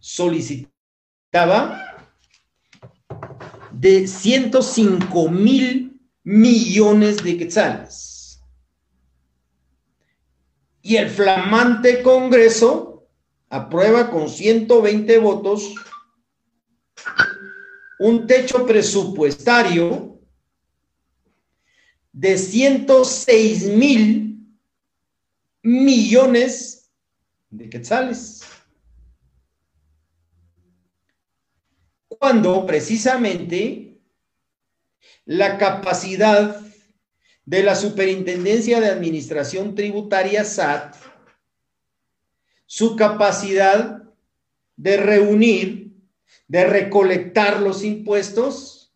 [0.02, 1.82] solicitaba
[3.72, 8.42] de 105 mil millones de quetzales.
[10.82, 13.08] Y el flamante Congreso
[13.50, 15.74] aprueba con 120 votos
[18.00, 20.20] un techo presupuestario
[22.12, 24.32] de 106 mil
[25.62, 26.92] millones
[27.52, 28.41] de quetzales.
[32.22, 34.00] Cuando precisamente
[35.26, 36.62] la capacidad
[37.46, 40.98] de la Superintendencia de Administración Tributaria SAT,
[42.68, 44.04] su capacidad
[44.76, 45.96] de reunir,
[46.48, 48.94] de recolectar los impuestos,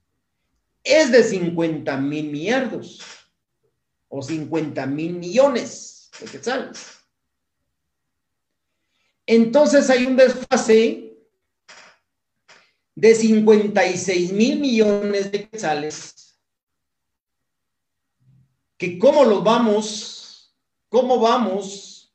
[0.83, 3.01] es de 50 mil millardos
[4.07, 6.99] o 50 mil millones de quetzales.
[9.25, 11.04] Entonces hay un desfase
[12.95, 16.39] de 56 mil millones de quetzales
[18.77, 20.55] que cómo los vamos,
[20.89, 22.13] cómo vamos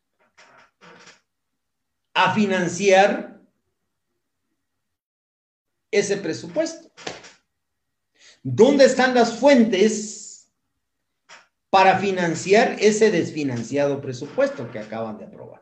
[2.14, 3.40] a financiar
[5.90, 6.90] ese presupuesto.
[8.42, 10.50] ¿Dónde están las fuentes
[11.68, 15.60] para financiar ese desfinanciado presupuesto que acaban de aprobar?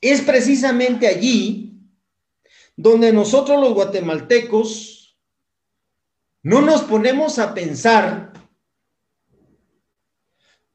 [0.00, 1.77] Es precisamente allí
[2.78, 5.18] donde nosotros los guatemaltecos
[6.44, 8.32] no nos ponemos a pensar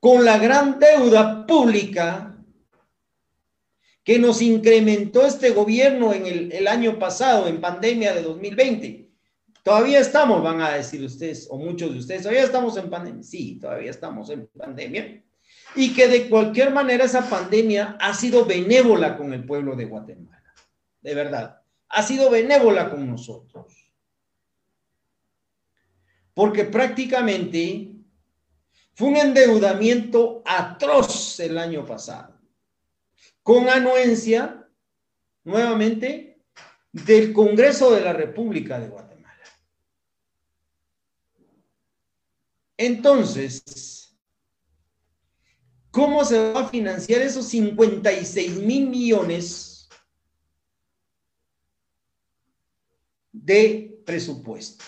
[0.02, 2.38] con la gran deuda pública
[4.04, 9.10] que nos incrementó este gobierno en el, año pasado, en pandemia de 2020.
[9.64, 13.24] Todavía estamos, van a decir ustedes, o muchos de ustedes, todavía estamos en pandemia.
[13.24, 15.24] Sí, todavía estamos en pandemia.
[15.78, 20.44] Y que de cualquier manera esa pandemia ha sido benévola con el pueblo de Guatemala.
[21.00, 21.63] De verdad,
[21.94, 23.94] ha sido benévola con nosotros.
[26.34, 27.96] Porque prácticamente
[28.96, 32.34] fue un endeudamiento atroz el año pasado
[33.44, 34.68] con anuencia,
[35.44, 36.42] nuevamente,
[36.92, 39.44] del Congreso de la República de Guatemala.
[42.78, 43.94] Entonces,
[45.94, 49.73] ¿Cómo se va a financiar esos 56 mil millones
[53.44, 54.86] de presupuesto?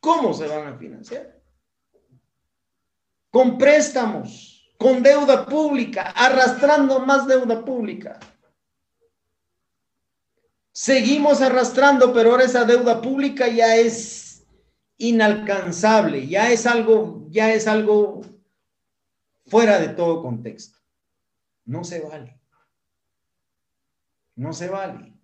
[0.00, 1.40] ¿Cómo se van a financiar?
[3.30, 8.18] Con préstamos, con deuda pública, arrastrando más deuda pública.
[10.72, 14.46] Seguimos arrastrando, pero ahora esa deuda pública ya es
[14.96, 18.22] inalcanzable, ya es algo, ya es algo
[19.46, 20.78] fuera de todo contexto.
[21.64, 22.40] No se vale.
[24.36, 25.17] No se vale.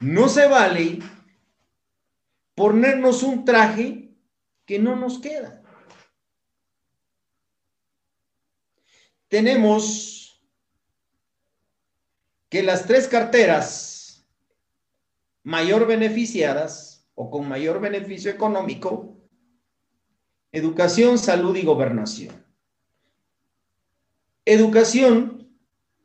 [0.00, 0.98] No se vale
[2.54, 4.14] ponernos un traje
[4.64, 5.62] que no nos queda.
[9.28, 10.44] Tenemos
[12.48, 14.26] que las tres carteras
[15.42, 19.16] mayor beneficiadas o con mayor beneficio económico,
[20.52, 22.44] educación, salud y gobernación.
[24.44, 25.56] Educación,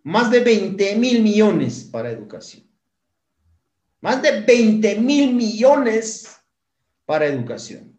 [0.03, 2.70] más de 20 mil millones para educación.
[4.01, 6.35] Más de 20 mil millones
[7.05, 7.97] para educación.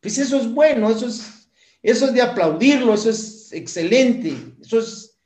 [0.00, 1.48] Pues eso es bueno, eso es,
[1.82, 5.20] eso es de aplaudirlo, eso es excelente, eso es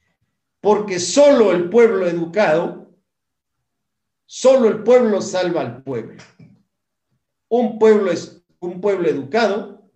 [0.60, 2.92] porque solo el pueblo educado,
[4.26, 6.22] solo el pueblo salva al pueblo.
[7.48, 9.88] Un pueblo es un pueblo educado,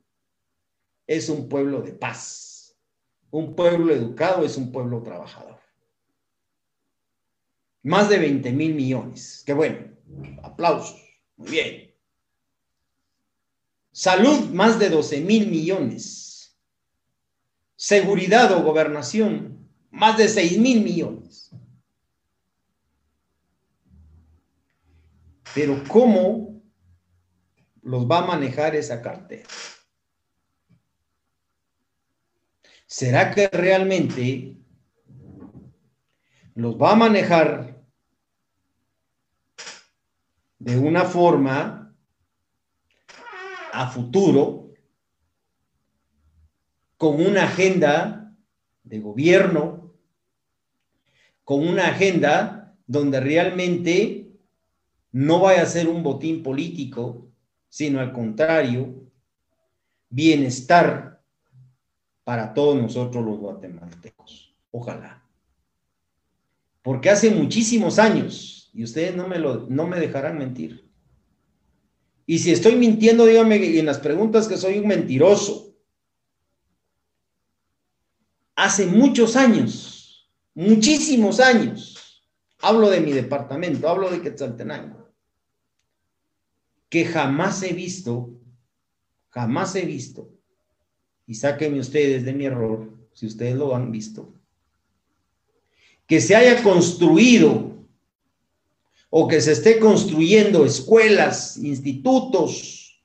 [1.06, 2.78] es un pueblo de paz.
[3.30, 5.58] Un pueblo educado es un pueblo trabajador.
[7.82, 9.42] Más de 20 mil millones.
[9.46, 9.78] Qué bueno.
[10.42, 11.00] Aplausos.
[11.36, 11.94] Muy bien.
[13.92, 16.58] Salud, más de 12 mil millones.
[17.76, 21.50] Seguridad o gobernación, más de 6 mil millones.
[25.54, 26.62] Pero ¿cómo
[27.82, 29.48] los va a manejar esa cartera?
[32.86, 34.59] ¿Será que realmente
[36.54, 37.84] los va a manejar
[40.58, 41.94] de una forma
[43.72, 44.72] a futuro
[46.96, 48.36] con una agenda
[48.82, 49.94] de gobierno,
[51.44, 54.38] con una agenda donde realmente
[55.12, 57.32] no vaya a ser un botín político,
[57.68, 59.10] sino al contrario,
[60.08, 61.22] bienestar
[62.24, 64.54] para todos nosotros los guatemaltecos.
[64.70, 65.24] Ojalá.
[66.82, 70.90] Porque hace muchísimos años, y ustedes no me, lo, no me dejarán mentir,
[72.30, 75.74] y si estoy mintiendo, dígame en las preguntas que soy un mentiroso.
[78.54, 82.24] Hace muchos años, muchísimos años,
[82.60, 85.12] hablo de mi departamento, hablo de Quetzaltenango,
[86.88, 88.38] que jamás he visto,
[89.30, 90.30] jamás he visto,
[91.26, 94.39] y sáquenme ustedes de mi error, si ustedes lo han visto,
[96.10, 97.86] que se haya construido
[99.10, 103.00] o que se esté construyendo escuelas, institutos.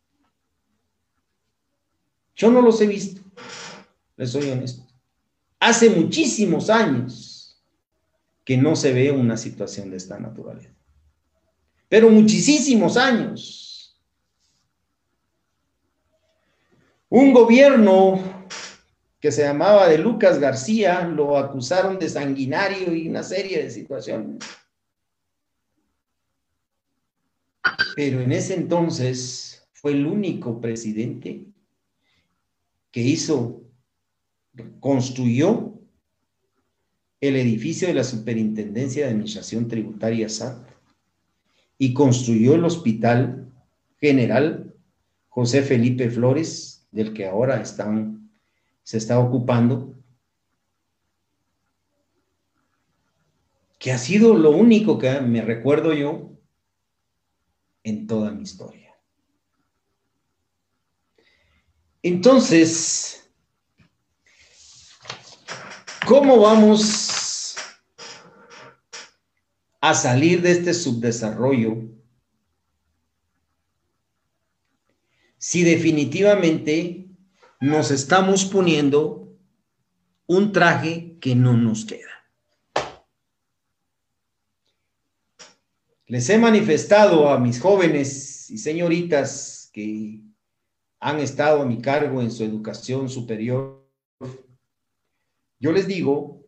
[2.36, 3.22] Yo no los he visto,
[4.18, 4.88] les soy honesto.
[5.60, 7.62] Hace muchísimos años
[8.44, 10.74] que no se ve una situación de esta naturaleza.
[11.88, 14.02] Pero muchísimos años.
[17.08, 18.35] Un gobierno
[19.26, 24.38] que se llamaba de Lucas García lo acusaron de sanguinario y una serie de situaciones.
[27.96, 31.44] Pero en ese entonces fue el único presidente
[32.92, 33.64] que hizo,
[34.80, 35.74] construyó
[37.20, 40.70] el edificio de la Superintendencia de Administración Tributaria SAT
[41.80, 43.52] y construyó el Hospital
[44.00, 44.72] General
[45.30, 48.25] José Felipe Flores, del que ahora están,
[48.86, 49.96] se está ocupando,
[53.80, 56.32] que ha sido lo único que me recuerdo yo
[57.84, 58.96] en toda mi historia.
[62.04, 63.28] Entonces,
[66.08, 67.56] ¿cómo vamos
[69.82, 71.90] a salir de este subdesarrollo
[75.40, 77.05] si definitivamente
[77.60, 79.36] nos estamos poniendo
[80.28, 82.12] un traje que no nos queda?
[86.08, 90.22] Les he manifestado a mis jóvenes y señoritas que
[91.00, 93.84] han estado a mi cargo en su educación superior.
[95.60, 96.46] Yo les digo,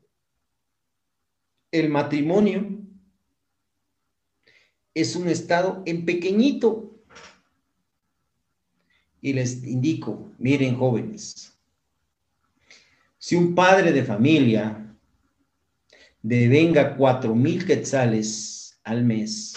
[1.72, 2.78] el matrimonio
[4.94, 6.87] es un estado en pequeñito.
[9.22, 11.54] Y les indico, miren jóvenes,
[13.20, 14.96] Si un padre de familia
[16.22, 19.54] devenga cuatro mil quetzales al mes,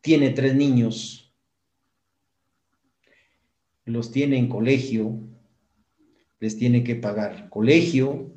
[0.00, 1.32] tiene tres niños,
[3.84, 5.18] los tiene en colegio,
[6.40, 8.32] les tiene que pagar colegio,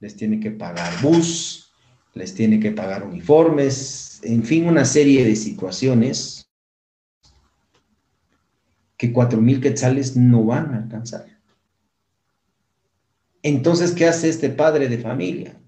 [0.00, 1.72] les tiene que pagar bus,
[2.14, 6.41] les tiene que pagar uniformes, en fin, una serie de situaciones
[9.02, 11.26] que cuatro mil quetzales no van a alcanzar.
[13.42, 15.60] Entonces, ¿qué hace este padre de familia?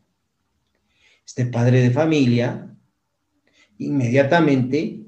[1.26, 2.72] Este padre de familia
[3.76, 5.04] inmediatamente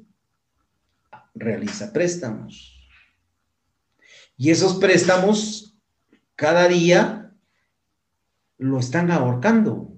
[1.37, 2.91] realiza préstamos.
[4.37, 5.79] Y esos préstamos
[6.35, 7.33] cada día
[8.59, 9.97] lo están ahorcando.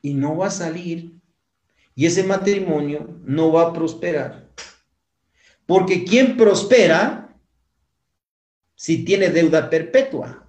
[0.00, 1.20] Y no va a salir.
[1.94, 4.43] Y ese matrimonio no va a prosperar.
[5.66, 7.36] Porque ¿quién prospera
[8.74, 10.46] si tiene deuda perpetua?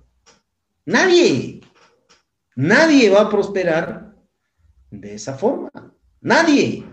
[0.86, 1.62] Nadie.
[2.56, 4.16] Nadie va a prosperar
[4.92, 5.70] de esa forma.
[6.22, 6.86] Nadie.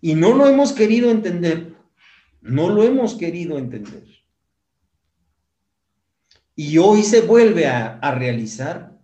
[0.00, 1.76] Y no lo hemos querido entender.
[2.40, 4.04] No lo hemos querido entender.
[6.54, 8.98] Y hoy se vuelve a, realizar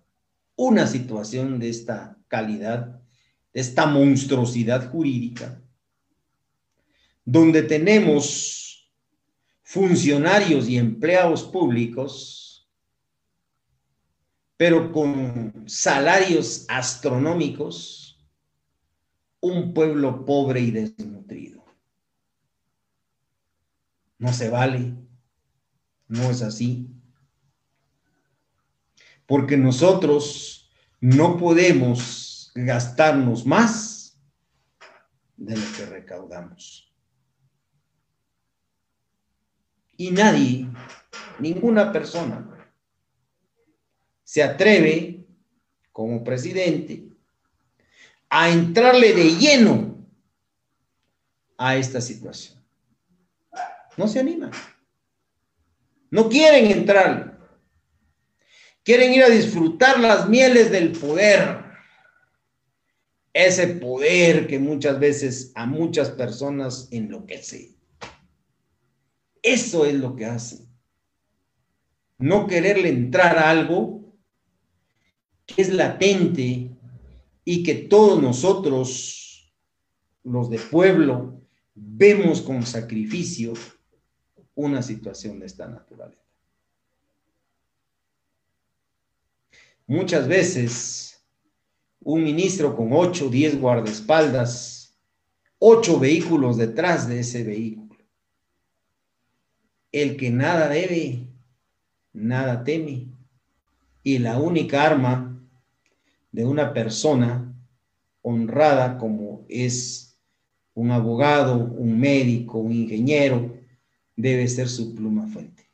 [0.57, 3.01] una situación de esta calidad,
[3.53, 5.63] de esta monstruosidad jurídica,
[7.25, 8.93] donde tenemos
[9.63, 12.69] funcionarios y empleados públicos,
[14.57, 18.25] pero con salarios astronómicos,
[19.41, 21.65] un pueblo pobre y desnutrido.
[24.19, 24.95] No se vale,
[26.09, 26.95] no es así
[29.27, 30.71] porque nosotros
[31.01, 34.19] no podemos gastarnos más
[35.37, 36.94] de lo que recaudamos.
[39.97, 40.67] Y nadie,
[41.39, 42.51] ninguna persona,
[44.25, 45.25] se atreve
[45.93, 47.09] como presidente
[48.29, 49.95] a entrarle de lleno
[51.57, 52.61] a esta situación.
[53.97, 54.51] No se animan.
[56.11, 57.33] No quieren entrarle.
[58.83, 61.63] Quieren ir a disfrutar las mieles del poder.
[63.33, 67.74] Ese poder que muchas veces a muchas personas enloquece.
[69.45, 70.67] Eso es lo que hace.
[72.17, 74.17] No quererle entrar a algo
[75.45, 76.71] que es latente
[77.45, 79.53] y que todos nosotros,
[80.23, 81.43] los de pueblo,
[81.75, 83.53] vemos con sacrificio
[84.55, 86.23] una situación de esta naturaleza.
[89.87, 91.23] Muchas veces
[92.01, 94.99] un ministro con ocho, diez guardaespaldas,
[95.59, 97.84] ocho vehículos detrás de ese vehículo.
[99.95, 101.29] El que nada debe,
[102.13, 103.07] nada teme.
[104.03, 105.41] Y la única arma
[106.33, 107.55] de una persona
[108.21, 110.19] honrada como es
[110.75, 113.57] un abogado, un médico, un ingeniero,
[114.17, 115.71] debe ser su pluma fuente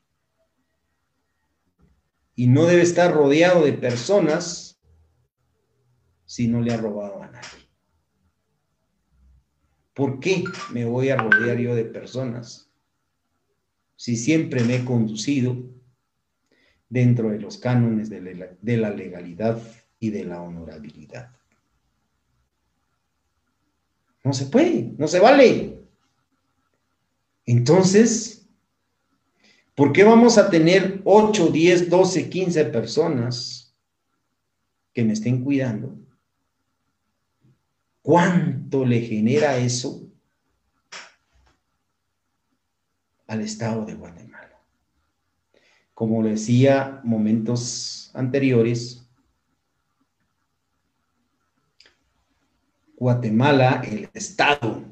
[2.34, 4.78] y no debe estar rodeado de personas
[6.26, 7.48] si no le ha robado a nadie.
[9.94, 10.44] ¿Por qué
[10.74, 12.69] me voy a rodear yo de personas
[14.00, 15.58] si siempre me he conducido
[16.88, 18.22] dentro de los cánones de
[18.78, 19.62] la, legalidad
[19.98, 21.36] y de la honorabilidad?
[24.24, 25.82] No se puede, no se vale.
[27.44, 28.48] Entonces,
[29.74, 33.74] ¿Por qué vamos a tener 8, 10, 12, 15 personas
[34.94, 35.98] que me estén cuidando?
[38.02, 40.09] ¿Cuánto le genera eso
[43.30, 44.60] al Estado de Guatemala?
[45.94, 49.08] Como decía momentos anteriores,
[52.96, 54.82] Guatemala, el Estado,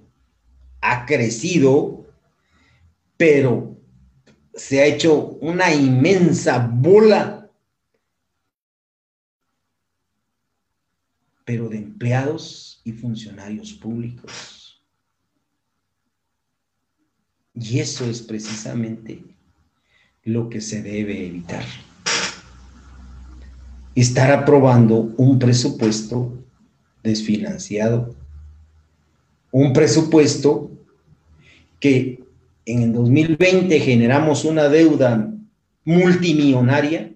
[0.81, 2.07] ha crecido,
[3.17, 3.77] pero
[4.55, 7.51] se ha hecho una inmensa bola,
[11.45, 14.58] pero de empleados y funcionarios públicos.
[17.61, 19.25] Y eso es precisamente
[20.25, 21.65] lo que se debe evitar.
[23.95, 26.39] Estar aprobando un presupuesto
[27.03, 28.15] desfinanciado,
[29.51, 30.71] un presupuesto
[31.81, 32.23] que
[32.65, 35.33] en el 2020 generamos una deuda
[35.85, 37.13] multimillonaria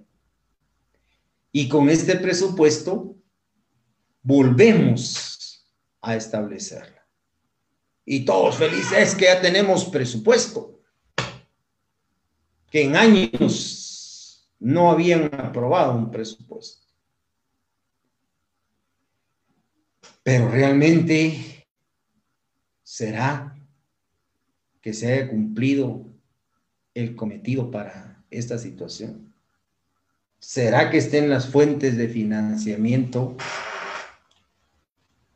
[1.52, 3.14] y con este presupuesto
[4.22, 5.68] volvemos
[6.00, 7.01] a establecerla.
[8.04, 10.68] Y todos felices que ya tenemos presupuesto.
[12.70, 16.86] que en años no habían aprobado un presupuesto.
[20.22, 21.66] Pero realmente
[22.82, 23.54] será
[24.80, 26.06] que se haya cumplido
[26.94, 29.34] el cometido para esta situación.
[30.38, 33.36] ¿Será que estén las fuentes de financiamiento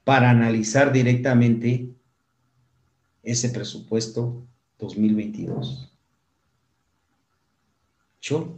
[0.04, 1.95] para analizar directamente
[3.26, 4.46] ese presupuesto
[4.78, 5.92] 2022?
[8.22, 8.56] Yo,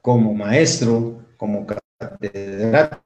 [0.00, 3.02] como maestro, como catedrático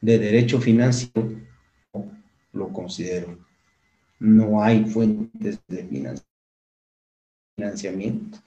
[0.00, 1.30] de Derecho Financiero,
[2.52, 3.38] lo considero.
[4.18, 6.14] No hay fuentes de
[7.56, 8.38] financiamiento.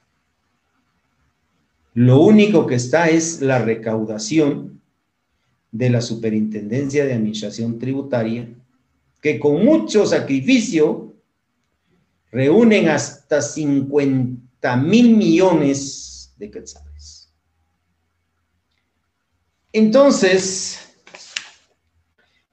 [1.94, 4.82] Lo único que está es la recaudación
[5.72, 8.50] de la Superintendencia de Administración Tributaria,
[9.22, 11.16] que con mucho sacrificio
[12.32, 17.34] reúnen hasta 50 mil millones de quetzales.
[19.72, 20.80] Entonces,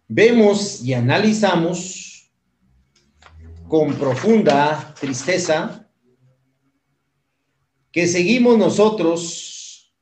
[0.08, 2.30] vemos y analizamos
[3.68, 5.88] con profunda tristeza
[7.90, 9.92] que seguimos nosotros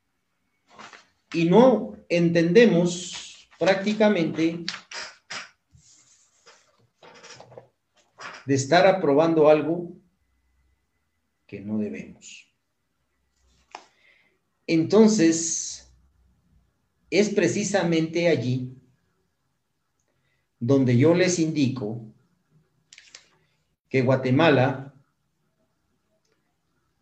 [1.32, 4.64] y no entendemos prácticamente
[8.46, 9.96] de estar aprobando algo
[11.46, 12.52] que no debemos.
[14.66, 15.94] Entonces,
[17.10, 18.76] es precisamente allí
[20.58, 22.12] donde yo les indico
[23.88, 24.94] que Guatemala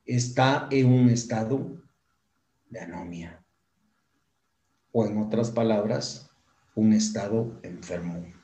[0.05, 1.81] está en un estado
[2.69, 3.43] de anomia.
[4.91, 6.31] O en otras palabras,
[6.75, 8.42] un estado enfermo.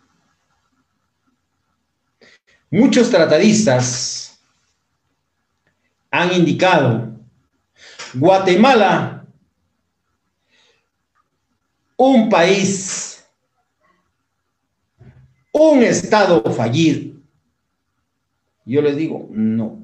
[2.70, 4.38] Muchos tratadistas
[6.10, 7.08] han indicado
[8.14, 9.26] Guatemala,
[11.96, 13.24] un país,
[15.52, 17.18] un estado fallido.
[18.64, 19.82] Yo les digo, no.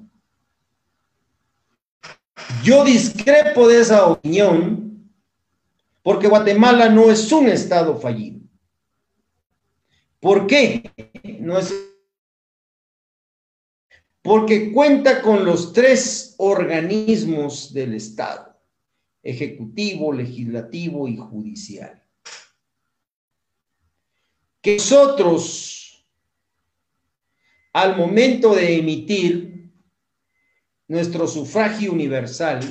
[2.63, 5.11] Yo discrepo de esa opinión
[6.03, 8.41] porque Guatemala no es un estado fallido.
[10.21, 10.91] ¿Por qué?
[11.41, 11.75] No es
[14.25, 18.59] porque cuenta con los tres organismos del Estado,
[19.23, 22.03] ejecutivo, legislativo y judicial.
[24.63, 26.07] Que nosotros,
[27.75, 29.71] al momento de emitir
[30.89, 32.63] nuestro sufragio universal,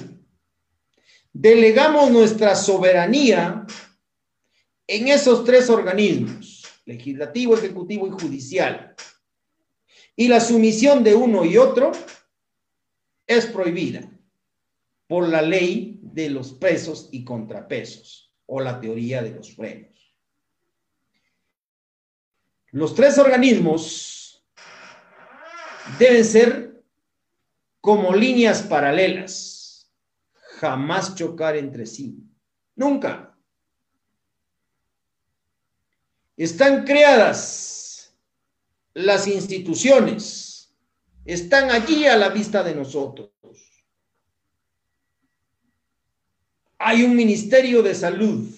[1.31, 3.63] delegamos nuestra soberanía
[4.87, 8.95] en esos tres organismos, legislativo, ejecutivo y judicial.
[10.15, 11.91] Y la sumisión de uno y otro
[13.25, 14.09] es prohibida
[15.07, 19.93] por la ley de los pesos y contrapesos o la teoría de los frenos.
[22.71, 24.43] Los tres organismos
[25.99, 26.83] deben ser
[27.81, 29.91] como líneas paralelas,
[30.59, 32.23] jamás chocar entre sí,
[32.75, 33.37] nunca.
[36.35, 37.82] Están creadas
[38.93, 40.75] las instituciones,
[41.25, 43.31] están allí a la vista de nosotros.
[46.77, 48.49] Hay un ministerio de salud,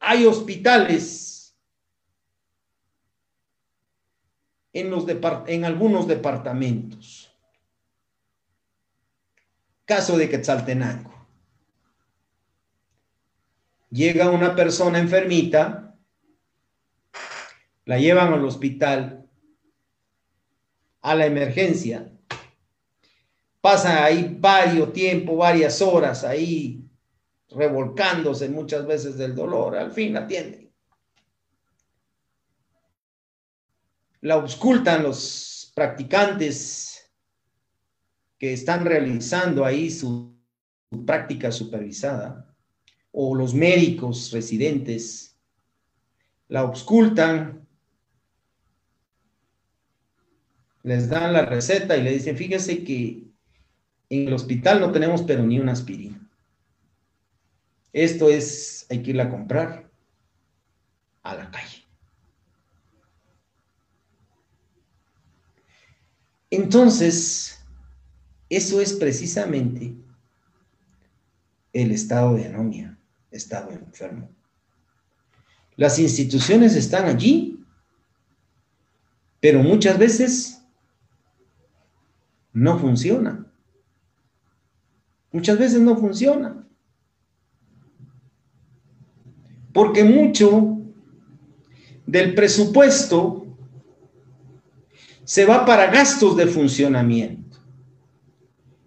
[0.00, 1.56] hay hospitales
[4.72, 5.06] en, los
[5.46, 7.32] en algunos departamentos
[9.84, 11.12] Caso de Quetzaltenango.
[13.90, 15.91] Llega una persona enfermita,
[17.84, 19.28] la llevan al hospital,
[21.00, 22.12] a la emergencia,
[23.60, 26.88] pasa ahí varios tiempo, varias horas ahí
[27.50, 30.72] revolcándose muchas veces del dolor, al fin atienden.
[34.20, 37.12] La auscultan los practicantes
[38.38, 40.32] que están realizando ahí su,
[41.06, 42.54] práctica supervisada,
[43.12, 45.38] o los médicos residentes,
[46.48, 47.61] la auscultan,
[50.82, 53.24] les dan la receta y le dicen, fíjese que
[54.08, 56.18] en el hospital no tenemos pero ni una aspirina.
[57.92, 59.90] Esto es, hay que irla a comprar
[61.22, 61.84] a la calle.
[66.50, 67.64] Entonces,
[68.48, 69.94] eso es precisamente
[71.72, 72.98] el estado de anomia,
[73.30, 74.28] estado enfermo.
[75.76, 77.64] Las instituciones están allí,
[79.40, 80.61] pero muchas veces
[82.52, 83.46] no funciona.
[85.30, 86.66] Muchas veces no funciona.
[89.72, 90.78] Porque mucho
[92.06, 93.46] del presupuesto
[95.24, 97.58] se va para gastos de funcionamiento.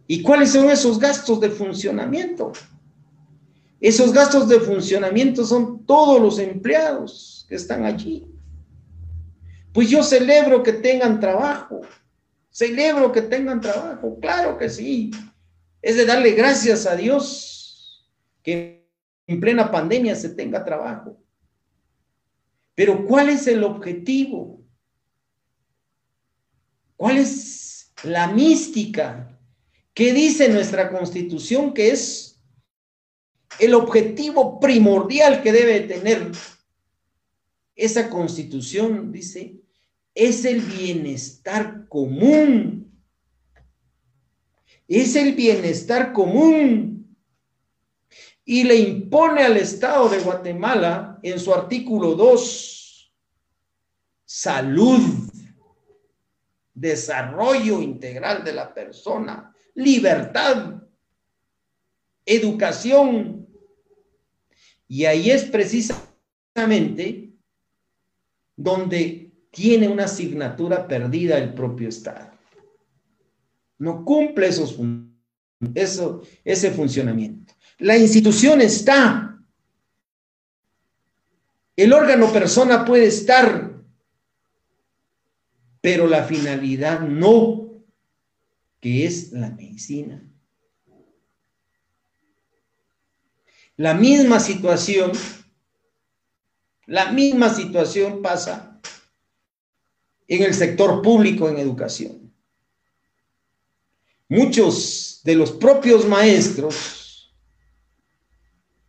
[0.07, 2.51] ¿Y cuáles son esos gastos de funcionamiento?
[3.81, 8.27] Esos gastos de funcionamiento son todos los empleados que están allí.
[9.73, 11.81] Pues yo celebro que tengan trabajo,
[12.55, 15.11] celebro que tengan trabajo, claro que sí.
[15.81, 18.09] Es de darle gracias a Dios
[18.41, 18.89] que
[19.27, 21.21] en plena pandemia se tenga trabajo.
[22.73, 24.63] Pero ¿cuál es el objetivo?
[26.95, 29.37] ¿Cuál es la mística?
[29.93, 32.41] ¿Qué dice nuestra constitución que es
[33.59, 36.31] el objetivo primordial que debe tener
[37.75, 39.11] esa constitución?
[39.11, 39.64] Dice,
[40.15, 42.91] es el bienestar común.
[44.87, 47.17] Es el bienestar común.
[48.45, 53.13] Y le impone al Estado de Guatemala en su artículo 2,
[54.23, 55.01] salud
[56.75, 60.83] desarrollo integral de la persona, libertad,
[62.25, 63.47] educación.
[64.87, 67.33] Y ahí es precisamente
[68.55, 69.24] donde
[69.55, 72.31] tiene una asignatura perdida el propio Estado.
[73.77, 74.77] No cumple esos,
[75.73, 77.53] eso, ese funcionamiento.
[77.77, 79.39] La institución está.
[81.77, 83.75] El órgano persona puede estar
[85.85, 87.69] pero la finalidad no,
[88.81, 90.19] que es la medicina.
[93.77, 95.11] La misma situación,
[96.87, 98.74] la misma situación pasa
[100.27, 102.33] en el sector público en educación.
[104.27, 107.33] Muchos de los propios maestros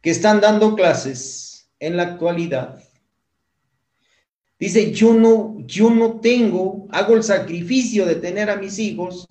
[0.00, 2.82] que están dando clases en la actualidad
[4.58, 9.26] Dice, yo no, yo no tengo, hago el sacrificio de tener a mis hijos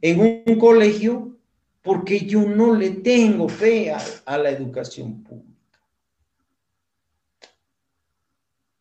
[0.00, 1.38] en un, colegio
[1.82, 5.58] porque yo no le tengo fe a, la educación pública.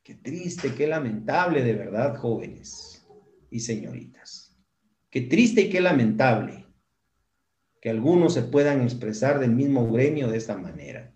[0.04, 3.08] Qué triste, qué lamentable de verdad, jóvenes
[3.50, 4.60] y señoritas.
[5.10, 6.66] Qué triste y qué lamentable
[7.82, 11.16] que algunos se puedan expresar del mismo gremio de esta manera.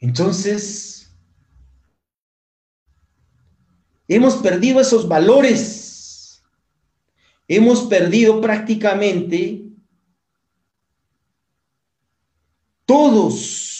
[0.00, 0.94] Entonces,
[4.06, 6.42] Hemos perdido esos valores.
[7.48, 9.62] Hemos perdido prácticamente
[12.84, 13.73] todos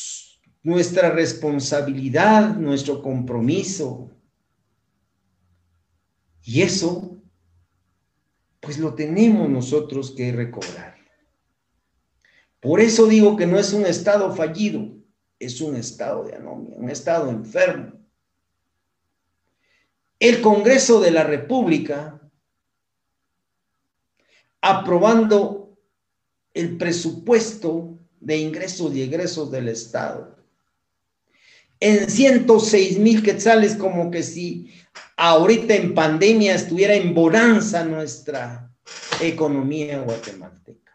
[0.65, 4.11] nuestra responsabilidad, nuestro compromiso.
[6.43, 7.17] Y eso,
[8.59, 10.97] pues lo tenemos nosotros que recobrar.
[12.59, 14.89] Por eso digo que no es un estado fallido,
[15.39, 18.05] es un estado de anomia, un estado enfermo
[20.25, 22.19] el Congreso de la República
[24.63, 25.77] aprobando
[26.55, 30.34] el presupuesto de ingresos y egresos del Estado
[31.85, 34.73] en 106 mil quetzales, como que si
[35.19, 38.73] ahorita en pandemia estuviera en bonanza nuestra
[39.21, 40.93] economía guatemalteca.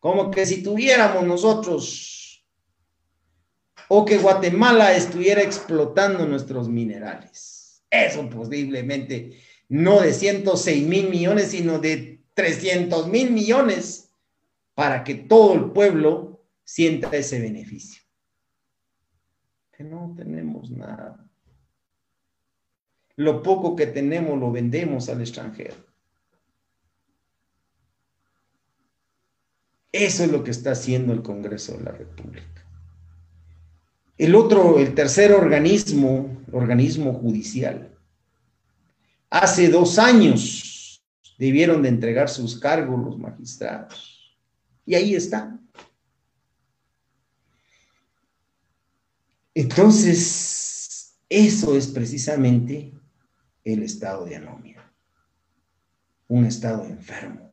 [0.00, 2.42] Como que si tuviéramos nosotros
[3.88, 7.82] o que Guatemala estuviera explotando nuestros minerales.
[7.90, 9.38] Eso posiblemente
[9.68, 14.10] no de 106 mil millones, sino de 300 mil millones
[14.72, 18.03] para que todo el pueblo sienta ese beneficio.
[19.76, 21.28] Que no tenemos nada.
[23.16, 25.74] Lo poco que tenemos lo vendemos al extranjero.
[29.92, 32.66] Eso es lo que está haciendo el Congreso de la República.
[34.16, 37.96] El otro, el tercer organismo, organismo judicial,
[39.30, 41.00] hace dos años
[41.38, 44.36] debieron de entregar sus cargos los magistrados.
[44.84, 45.58] Y ahí está.
[49.54, 52.92] Entonces, eso es precisamente
[53.62, 54.92] el estado de anomia,
[56.26, 57.52] un estado enfermo.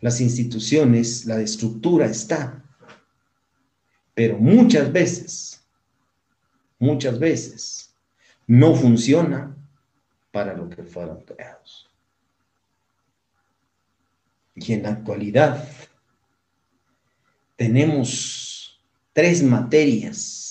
[0.00, 2.62] Las instituciones, la estructura está,
[4.14, 5.64] pero muchas veces,
[6.78, 7.94] muchas veces,
[8.46, 9.56] no funciona
[10.30, 11.88] para lo que fueron creados.
[14.54, 15.66] Y en la actualidad
[17.56, 18.78] tenemos
[19.14, 20.41] tres materias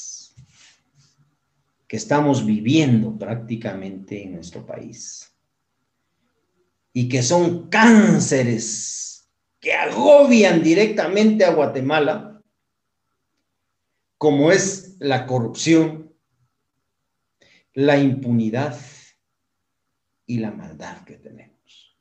[1.91, 5.27] que estamos viviendo prácticamente en nuestro país.
[6.93, 9.29] y que son cánceres
[9.59, 12.41] que agobian directamente a Guatemala,
[14.17, 16.13] como es la corrupción,
[17.73, 18.79] la impunidad
[20.25, 21.97] y la maldad que tenemos.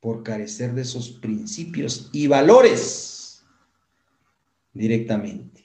[0.00, 3.44] Por carecer de esos principios y valores
[4.72, 5.61] directamente.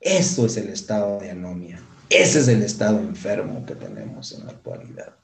[0.00, 1.78] Eso es el estado de anomia.
[2.08, 5.14] Ese es el estado enfermo que tenemos en la actualidad.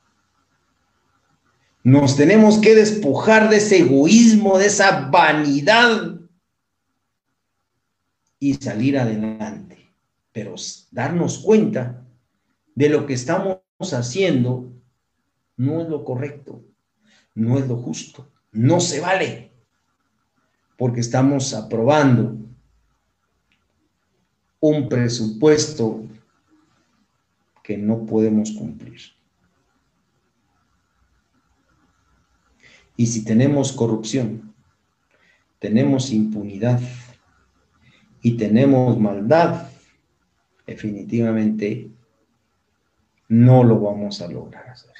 [1.83, 6.21] Nos tenemos que despojar de ese egoísmo, de esa vanidad
[8.39, 9.93] y salir adelante.
[10.33, 10.55] Pero
[10.91, 12.05] darnos cuenta
[12.75, 13.59] de lo que estamos
[13.93, 14.73] haciendo
[15.57, 16.63] no es lo correcto,
[17.35, 19.53] no es lo justo, no se vale,
[20.77, 22.37] porque estamos aprobando
[24.61, 26.05] un presupuesto
[27.63, 29.01] que no podemos cumplir.
[32.97, 34.55] Y si tenemos corrupción,
[35.59, 36.81] tenemos impunidad
[38.23, 39.69] y tenemos maldad,
[40.67, 41.91] definitivamente
[43.29, 44.95] no lo vamos a lograr hacer.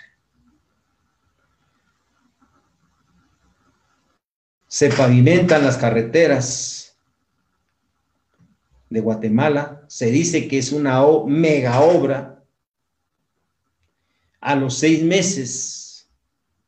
[4.67, 6.86] Se pavimentan las carreteras
[8.91, 12.37] de Guatemala, se dice que es una mega obra
[14.41, 16.09] a los seis meses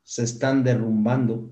[0.02, 1.50] se están derrumbando.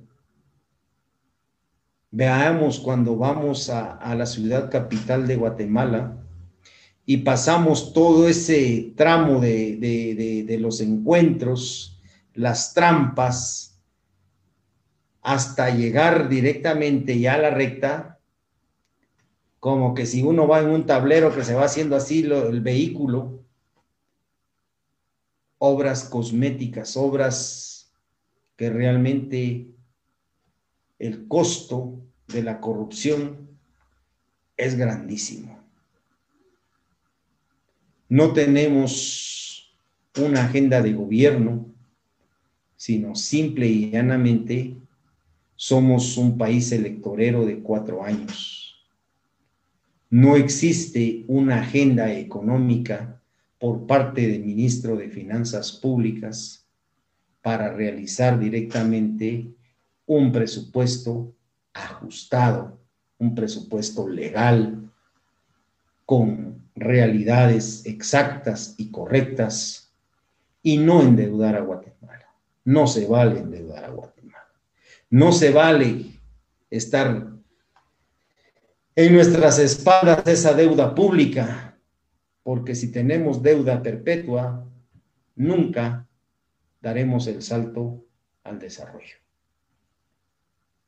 [2.10, 6.16] Veamos cuando vamos a, la ciudad capital de Guatemala
[7.04, 9.76] y pasamos todo ese tramo de,
[10.46, 12.00] de los encuentros,
[12.34, 13.78] las trampas,
[15.22, 18.15] hasta llegar directamente ya a la recta,
[19.60, 23.44] como que si uno va en un tablero que se va haciendo así el vehículo,
[25.58, 27.92] obras cosméticas, obras
[28.56, 29.68] que realmente
[30.98, 33.48] el costo de la corrupción
[34.56, 35.58] es grandísimo.
[38.08, 39.74] No tenemos
[40.18, 41.66] una agenda de gobierno,
[42.76, 44.76] sino simple y llanamente
[45.56, 48.55] somos un país electorero de cuatro años.
[50.10, 53.20] No existe una agenda económica
[53.58, 56.66] por parte del ministro de Finanzas Públicas
[57.42, 59.52] para realizar directamente
[60.06, 61.34] un presupuesto
[61.72, 62.78] ajustado,
[63.18, 64.90] un presupuesto legal,
[66.04, 69.92] con realidades exactas y correctas,
[70.62, 72.26] y no endeudar a Guatemala.
[72.64, 74.48] No se vale endeudar a Guatemala.
[75.10, 76.20] No se vale
[76.70, 77.35] estar
[78.96, 81.66] en nuestras espaldas esa deuda pública
[82.42, 84.64] porque si tenemos deuda perpetua,
[85.34, 86.08] nunca
[86.80, 88.06] daremos el salto
[88.44, 89.16] al desarrollo.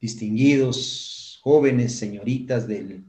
[0.00, 3.04] Distinguidos jóvenes, señoritas del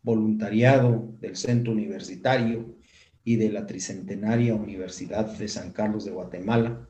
[0.00, 2.76] voluntariado del Centro Universitario
[3.24, 6.88] y de la Tricentenaria Universidad de San Carlos de Guatemala,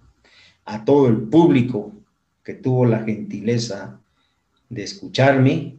[0.67, 1.95] a todo el público
[2.45, 3.99] que tuvo la gentileza
[4.69, 5.79] de escucharme,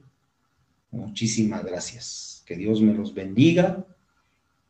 [0.94, 2.44] muchísimas gracias.
[2.46, 3.86] Que Dios me los bendiga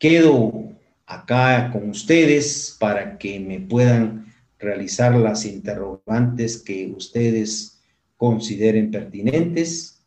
[0.03, 7.82] Quedo acá con ustedes para que me puedan realizar las interrogantes que ustedes
[8.17, 10.03] consideren pertinentes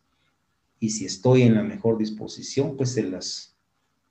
[0.80, 3.56] y si estoy en la mejor disposición, pues se las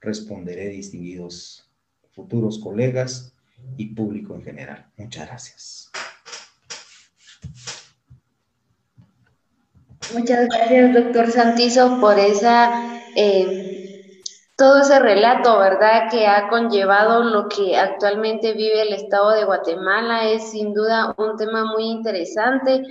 [0.02, 1.70] responderé, distinguidos
[2.14, 3.36] futuros colegas
[3.78, 4.92] y público en general.
[4.98, 5.92] Muchas gracias.
[10.14, 14.22] Muchas gracias, doctor Santizo, por esa eh,
[14.58, 20.30] todo ese relato, ¿verdad?, que ha conllevado lo que actualmente vive el Estado de Guatemala.
[20.30, 22.82] Es sin duda un tema muy interesante,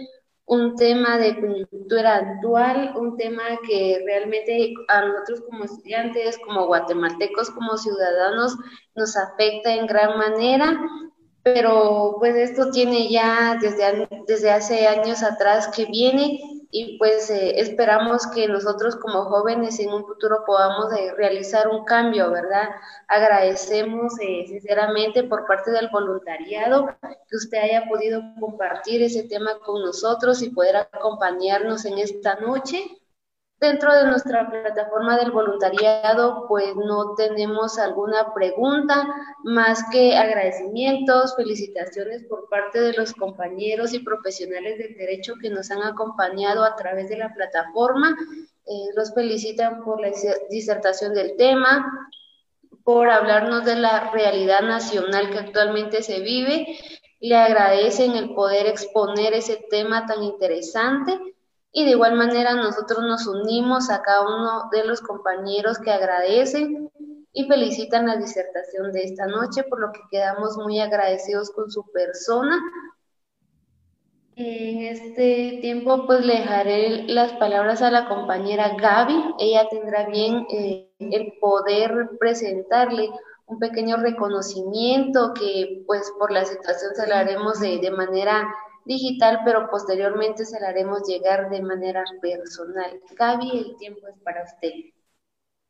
[0.45, 7.51] un tema de cultura actual, un tema que realmente a nosotros como estudiantes, como guatemaltecos,
[7.51, 8.57] como ciudadanos,
[8.95, 10.79] nos afecta en gran manera,
[11.43, 16.39] pero pues esto tiene ya desde, desde hace años atrás que viene
[16.77, 21.85] y pues eh, esperamos que nosotros como jóvenes en un futuro podamos eh, realizar un
[21.85, 22.69] cambio, ¿verdad?
[23.07, 29.83] Agradecemos eh, sinceramente por parte del voluntariado que usted haya podido compartir ese tema con
[29.83, 33.04] nosotros y poder acompañarnos en esta noche.
[33.61, 39.07] Dentro de nuestra plataforma del voluntariado, pues no tenemos alguna pregunta
[39.45, 45.71] más que agradecimientos, felicitaciones por parte de los compañeros y profesionales del derecho que nos
[45.71, 48.17] han acompañado a través de la plataforma.
[48.67, 50.11] Eh, los felicitan por la
[50.51, 52.11] disertación del tema,
[52.83, 56.67] por hablarnos de la realidad nacional que actualmente se vive.
[57.21, 61.34] Le agradecen el poder exponer ese tema tan interesante
[61.77, 66.89] y de igual manera nosotros nos unimos a cada uno de los compañeros que agradecen
[67.33, 71.85] y felicitan la disertación de esta noche, por lo que quedamos muy agradecidos con su
[71.91, 72.61] persona.
[74.37, 79.35] En este tiempo, pues le dejaré las palabras a la compañera Gaby.
[79.41, 83.11] Ella tendrá bien eh, el poder presentarle
[83.47, 88.49] un pequeño reconocimiento que, pues, por la situación se lo haremos de, de manera
[88.85, 93.01] digital, pero posteriormente se lo haremos llegar de manera personal.
[93.17, 94.73] Gaby, el tiempo es para usted.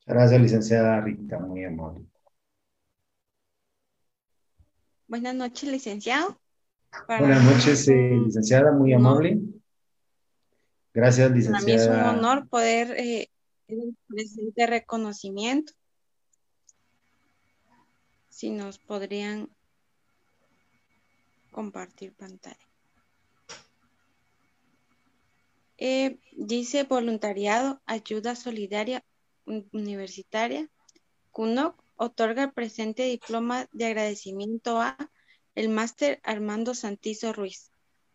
[0.06, 2.04] Gracias, licenciada Rita, muy amable.
[5.06, 6.38] Buenas noches, licenciado.
[7.06, 9.40] Buenas noches, eh, licenciada, muy amable.
[10.92, 11.60] Gracias, licenciada.
[11.60, 13.28] Para mí es un honor poder eh,
[14.06, 15.72] presente reconocimiento.
[18.28, 19.48] Si nos podrían
[21.50, 22.73] compartir pantalla.
[25.76, 29.04] Eh, dice voluntariado, ayuda solidaria
[29.44, 30.70] Universitaria,
[31.32, 34.96] CUNOC otorga el presente diploma de agradecimiento a
[35.54, 37.70] el máster Armando Santizo Ruiz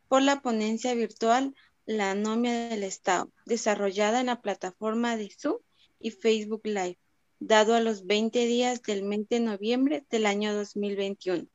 [0.08, 1.54] por la ponencia virtual
[1.86, 5.58] La Anomia del Estado, desarrollada en la plataforma de Zoom
[6.00, 6.98] y Facebook Live,
[7.40, 11.46] dado a los 20 días del mes de noviembre del año 2021.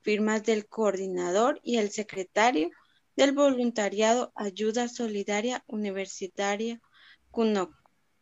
[0.00, 2.70] Firmas del coordinador y el secretario
[3.16, 6.80] del voluntariado Ayuda Solidaria Universitaria
[7.30, 7.74] CUNOC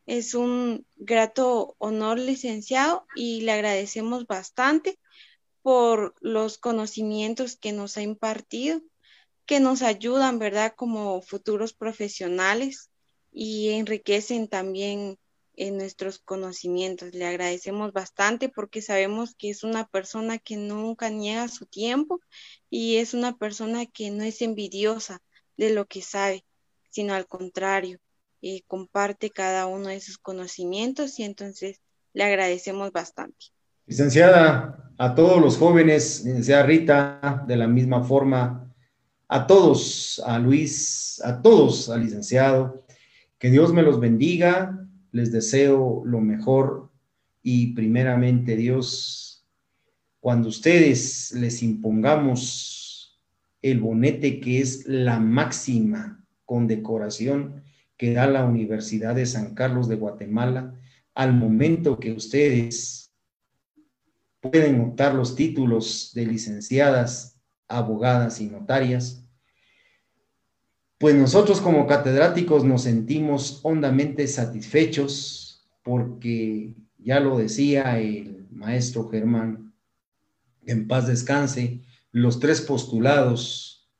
[0.06, 4.98] es un grato honor, licenciado, y le agradecemos bastante
[5.62, 8.80] por los conocimientos que nos ha impartido,
[9.46, 12.90] que nos ayudan, ¿verdad?, como futuros profesionales
[13.32, 15.18] y enriquecen también
[15.56, 17.14] en nuestros conocimientos.
[17.14, 22.20] Le agradecemos bastante porque sabemos que es una persona que nunca niega su tiempo
[22.70, 25.22] y es una persona que no es envidiosa
[25.56, 26.44] de lo que sabe,
[26.90, 27.98] sino al contrario,
[28.40, 31.80] y comparte cada uno de sus conocimientos y entonces
[32.12, 33.46] le agradecemos bastante.
[33.86, 38.72] Licenciada, a todos los jóvenes, licenciada Rita, de la misma forma,
[39.28, 42.84] a todos, a Luis, a todos, al licenciado,
[43.38, 44.81] que Dios me los bendiga,
[45.12, 46.90] les deseo lo mejor
[47.42, 49.46] y primeramente Dios,
[50.20, 53.20] cuando ustedes les impongamos
[53.60, 57.62] el bonete que es la máxima condecoración,
[57.96, 60.74] que da la Universidad de San Carlos de Guatemala
[61.14, 63.12] al momento que ustedes
[64.40, 69.21] pueden optar los títulos de licenciadas, abogadas y notarias,
[71.02, 79.74] pues nosotros como catedráticos nos sentimos hondamente satisfechos porque ya lo decía el maestro Germán,
[80.64, 81.80] en paz descanse,
[82.12, 83.90] los tres postulados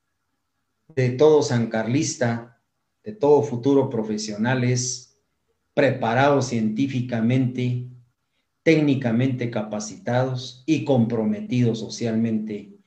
[0.95, 2.61] de todo San Carlista
[3.03, 5.19] de todo futuro profesional es
[5.73, 7.89] preparados científicamente,
[8.63, 12.77] técnicamente capacitados y comprometidos socialmente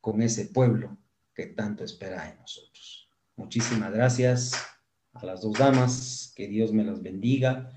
[0.00, 0.96] con ese pueblo
[1.34, 2.97] que tanto espera de nosotros.
[3.38, 4.52] Muchísimas gracias
[5.12, 7.70] a las dos damas, que Dios me las bendiga,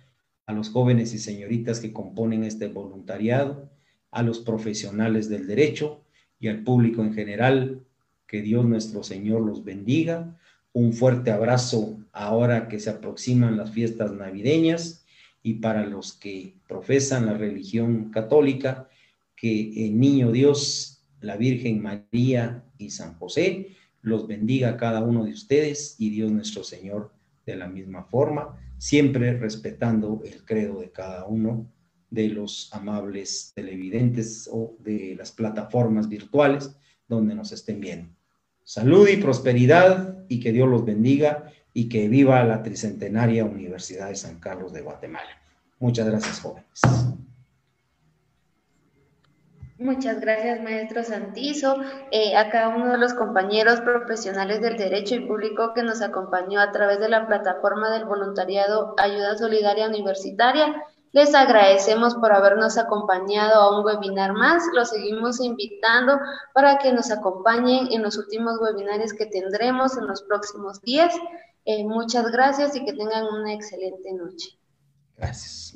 [0.48, 3.70] a los jóvenes y señoritas que componen este voluntariado,
[4.10, 6.04] a los profesionales del derecho
[6.40, 7.86] y al público en general,
[8.26, 10.36] que Dios nuestro Señor los bendiga.
[10.74, 15.06] Un fuerte abrazo ahora que se aproximan las fiestas navideñas
[15.44, 18.90] y para los que profesan la religión católica,
[19.36, 25.32] que el niño Dios, la Virgen María y San José los bendiga cada uno de
[25.32, 27.12] ustedes y Dios nuestro Señor
[27.46, 31.72] de la misma forma, siempre respetando el credo de cada uno
[32.10, 36.76] de los amables televidentes o de las plataformas virtuales
[37.08, 38.14] donde nos estén viendo.
[38.64, 44.16] Salud y prosperidad y que Dios los bendiga y que viva la tricentenaria Universidad de
[44.16, 45.42] San Carlos de Guatemala.
[45.80, 46.82] Muchas gracias, jóvenes.
[49.82, 51.76] Muchas gracias, maestro Santizo,
[52.12, 56.60] eh, a cada uno de los compañeros profesionales del derecho y público que nos acompañó
[56.60, 60.74] a través de la plataforma del voluntariado Ayuda Solidaria Universitaria
[61.14, 64.64] les agradecemos por habernos acompañado a un webinar más.
[64.74, 66.18] Los seguimos invitando
[66.54, 71.14] para que nos acompañen en los últimos webinarios que tendremos en los próximos días.
[71.66, 74.58] Eh, muchas gracias y que tengan una excelente noche.
[75.18, 75.76] Gracias.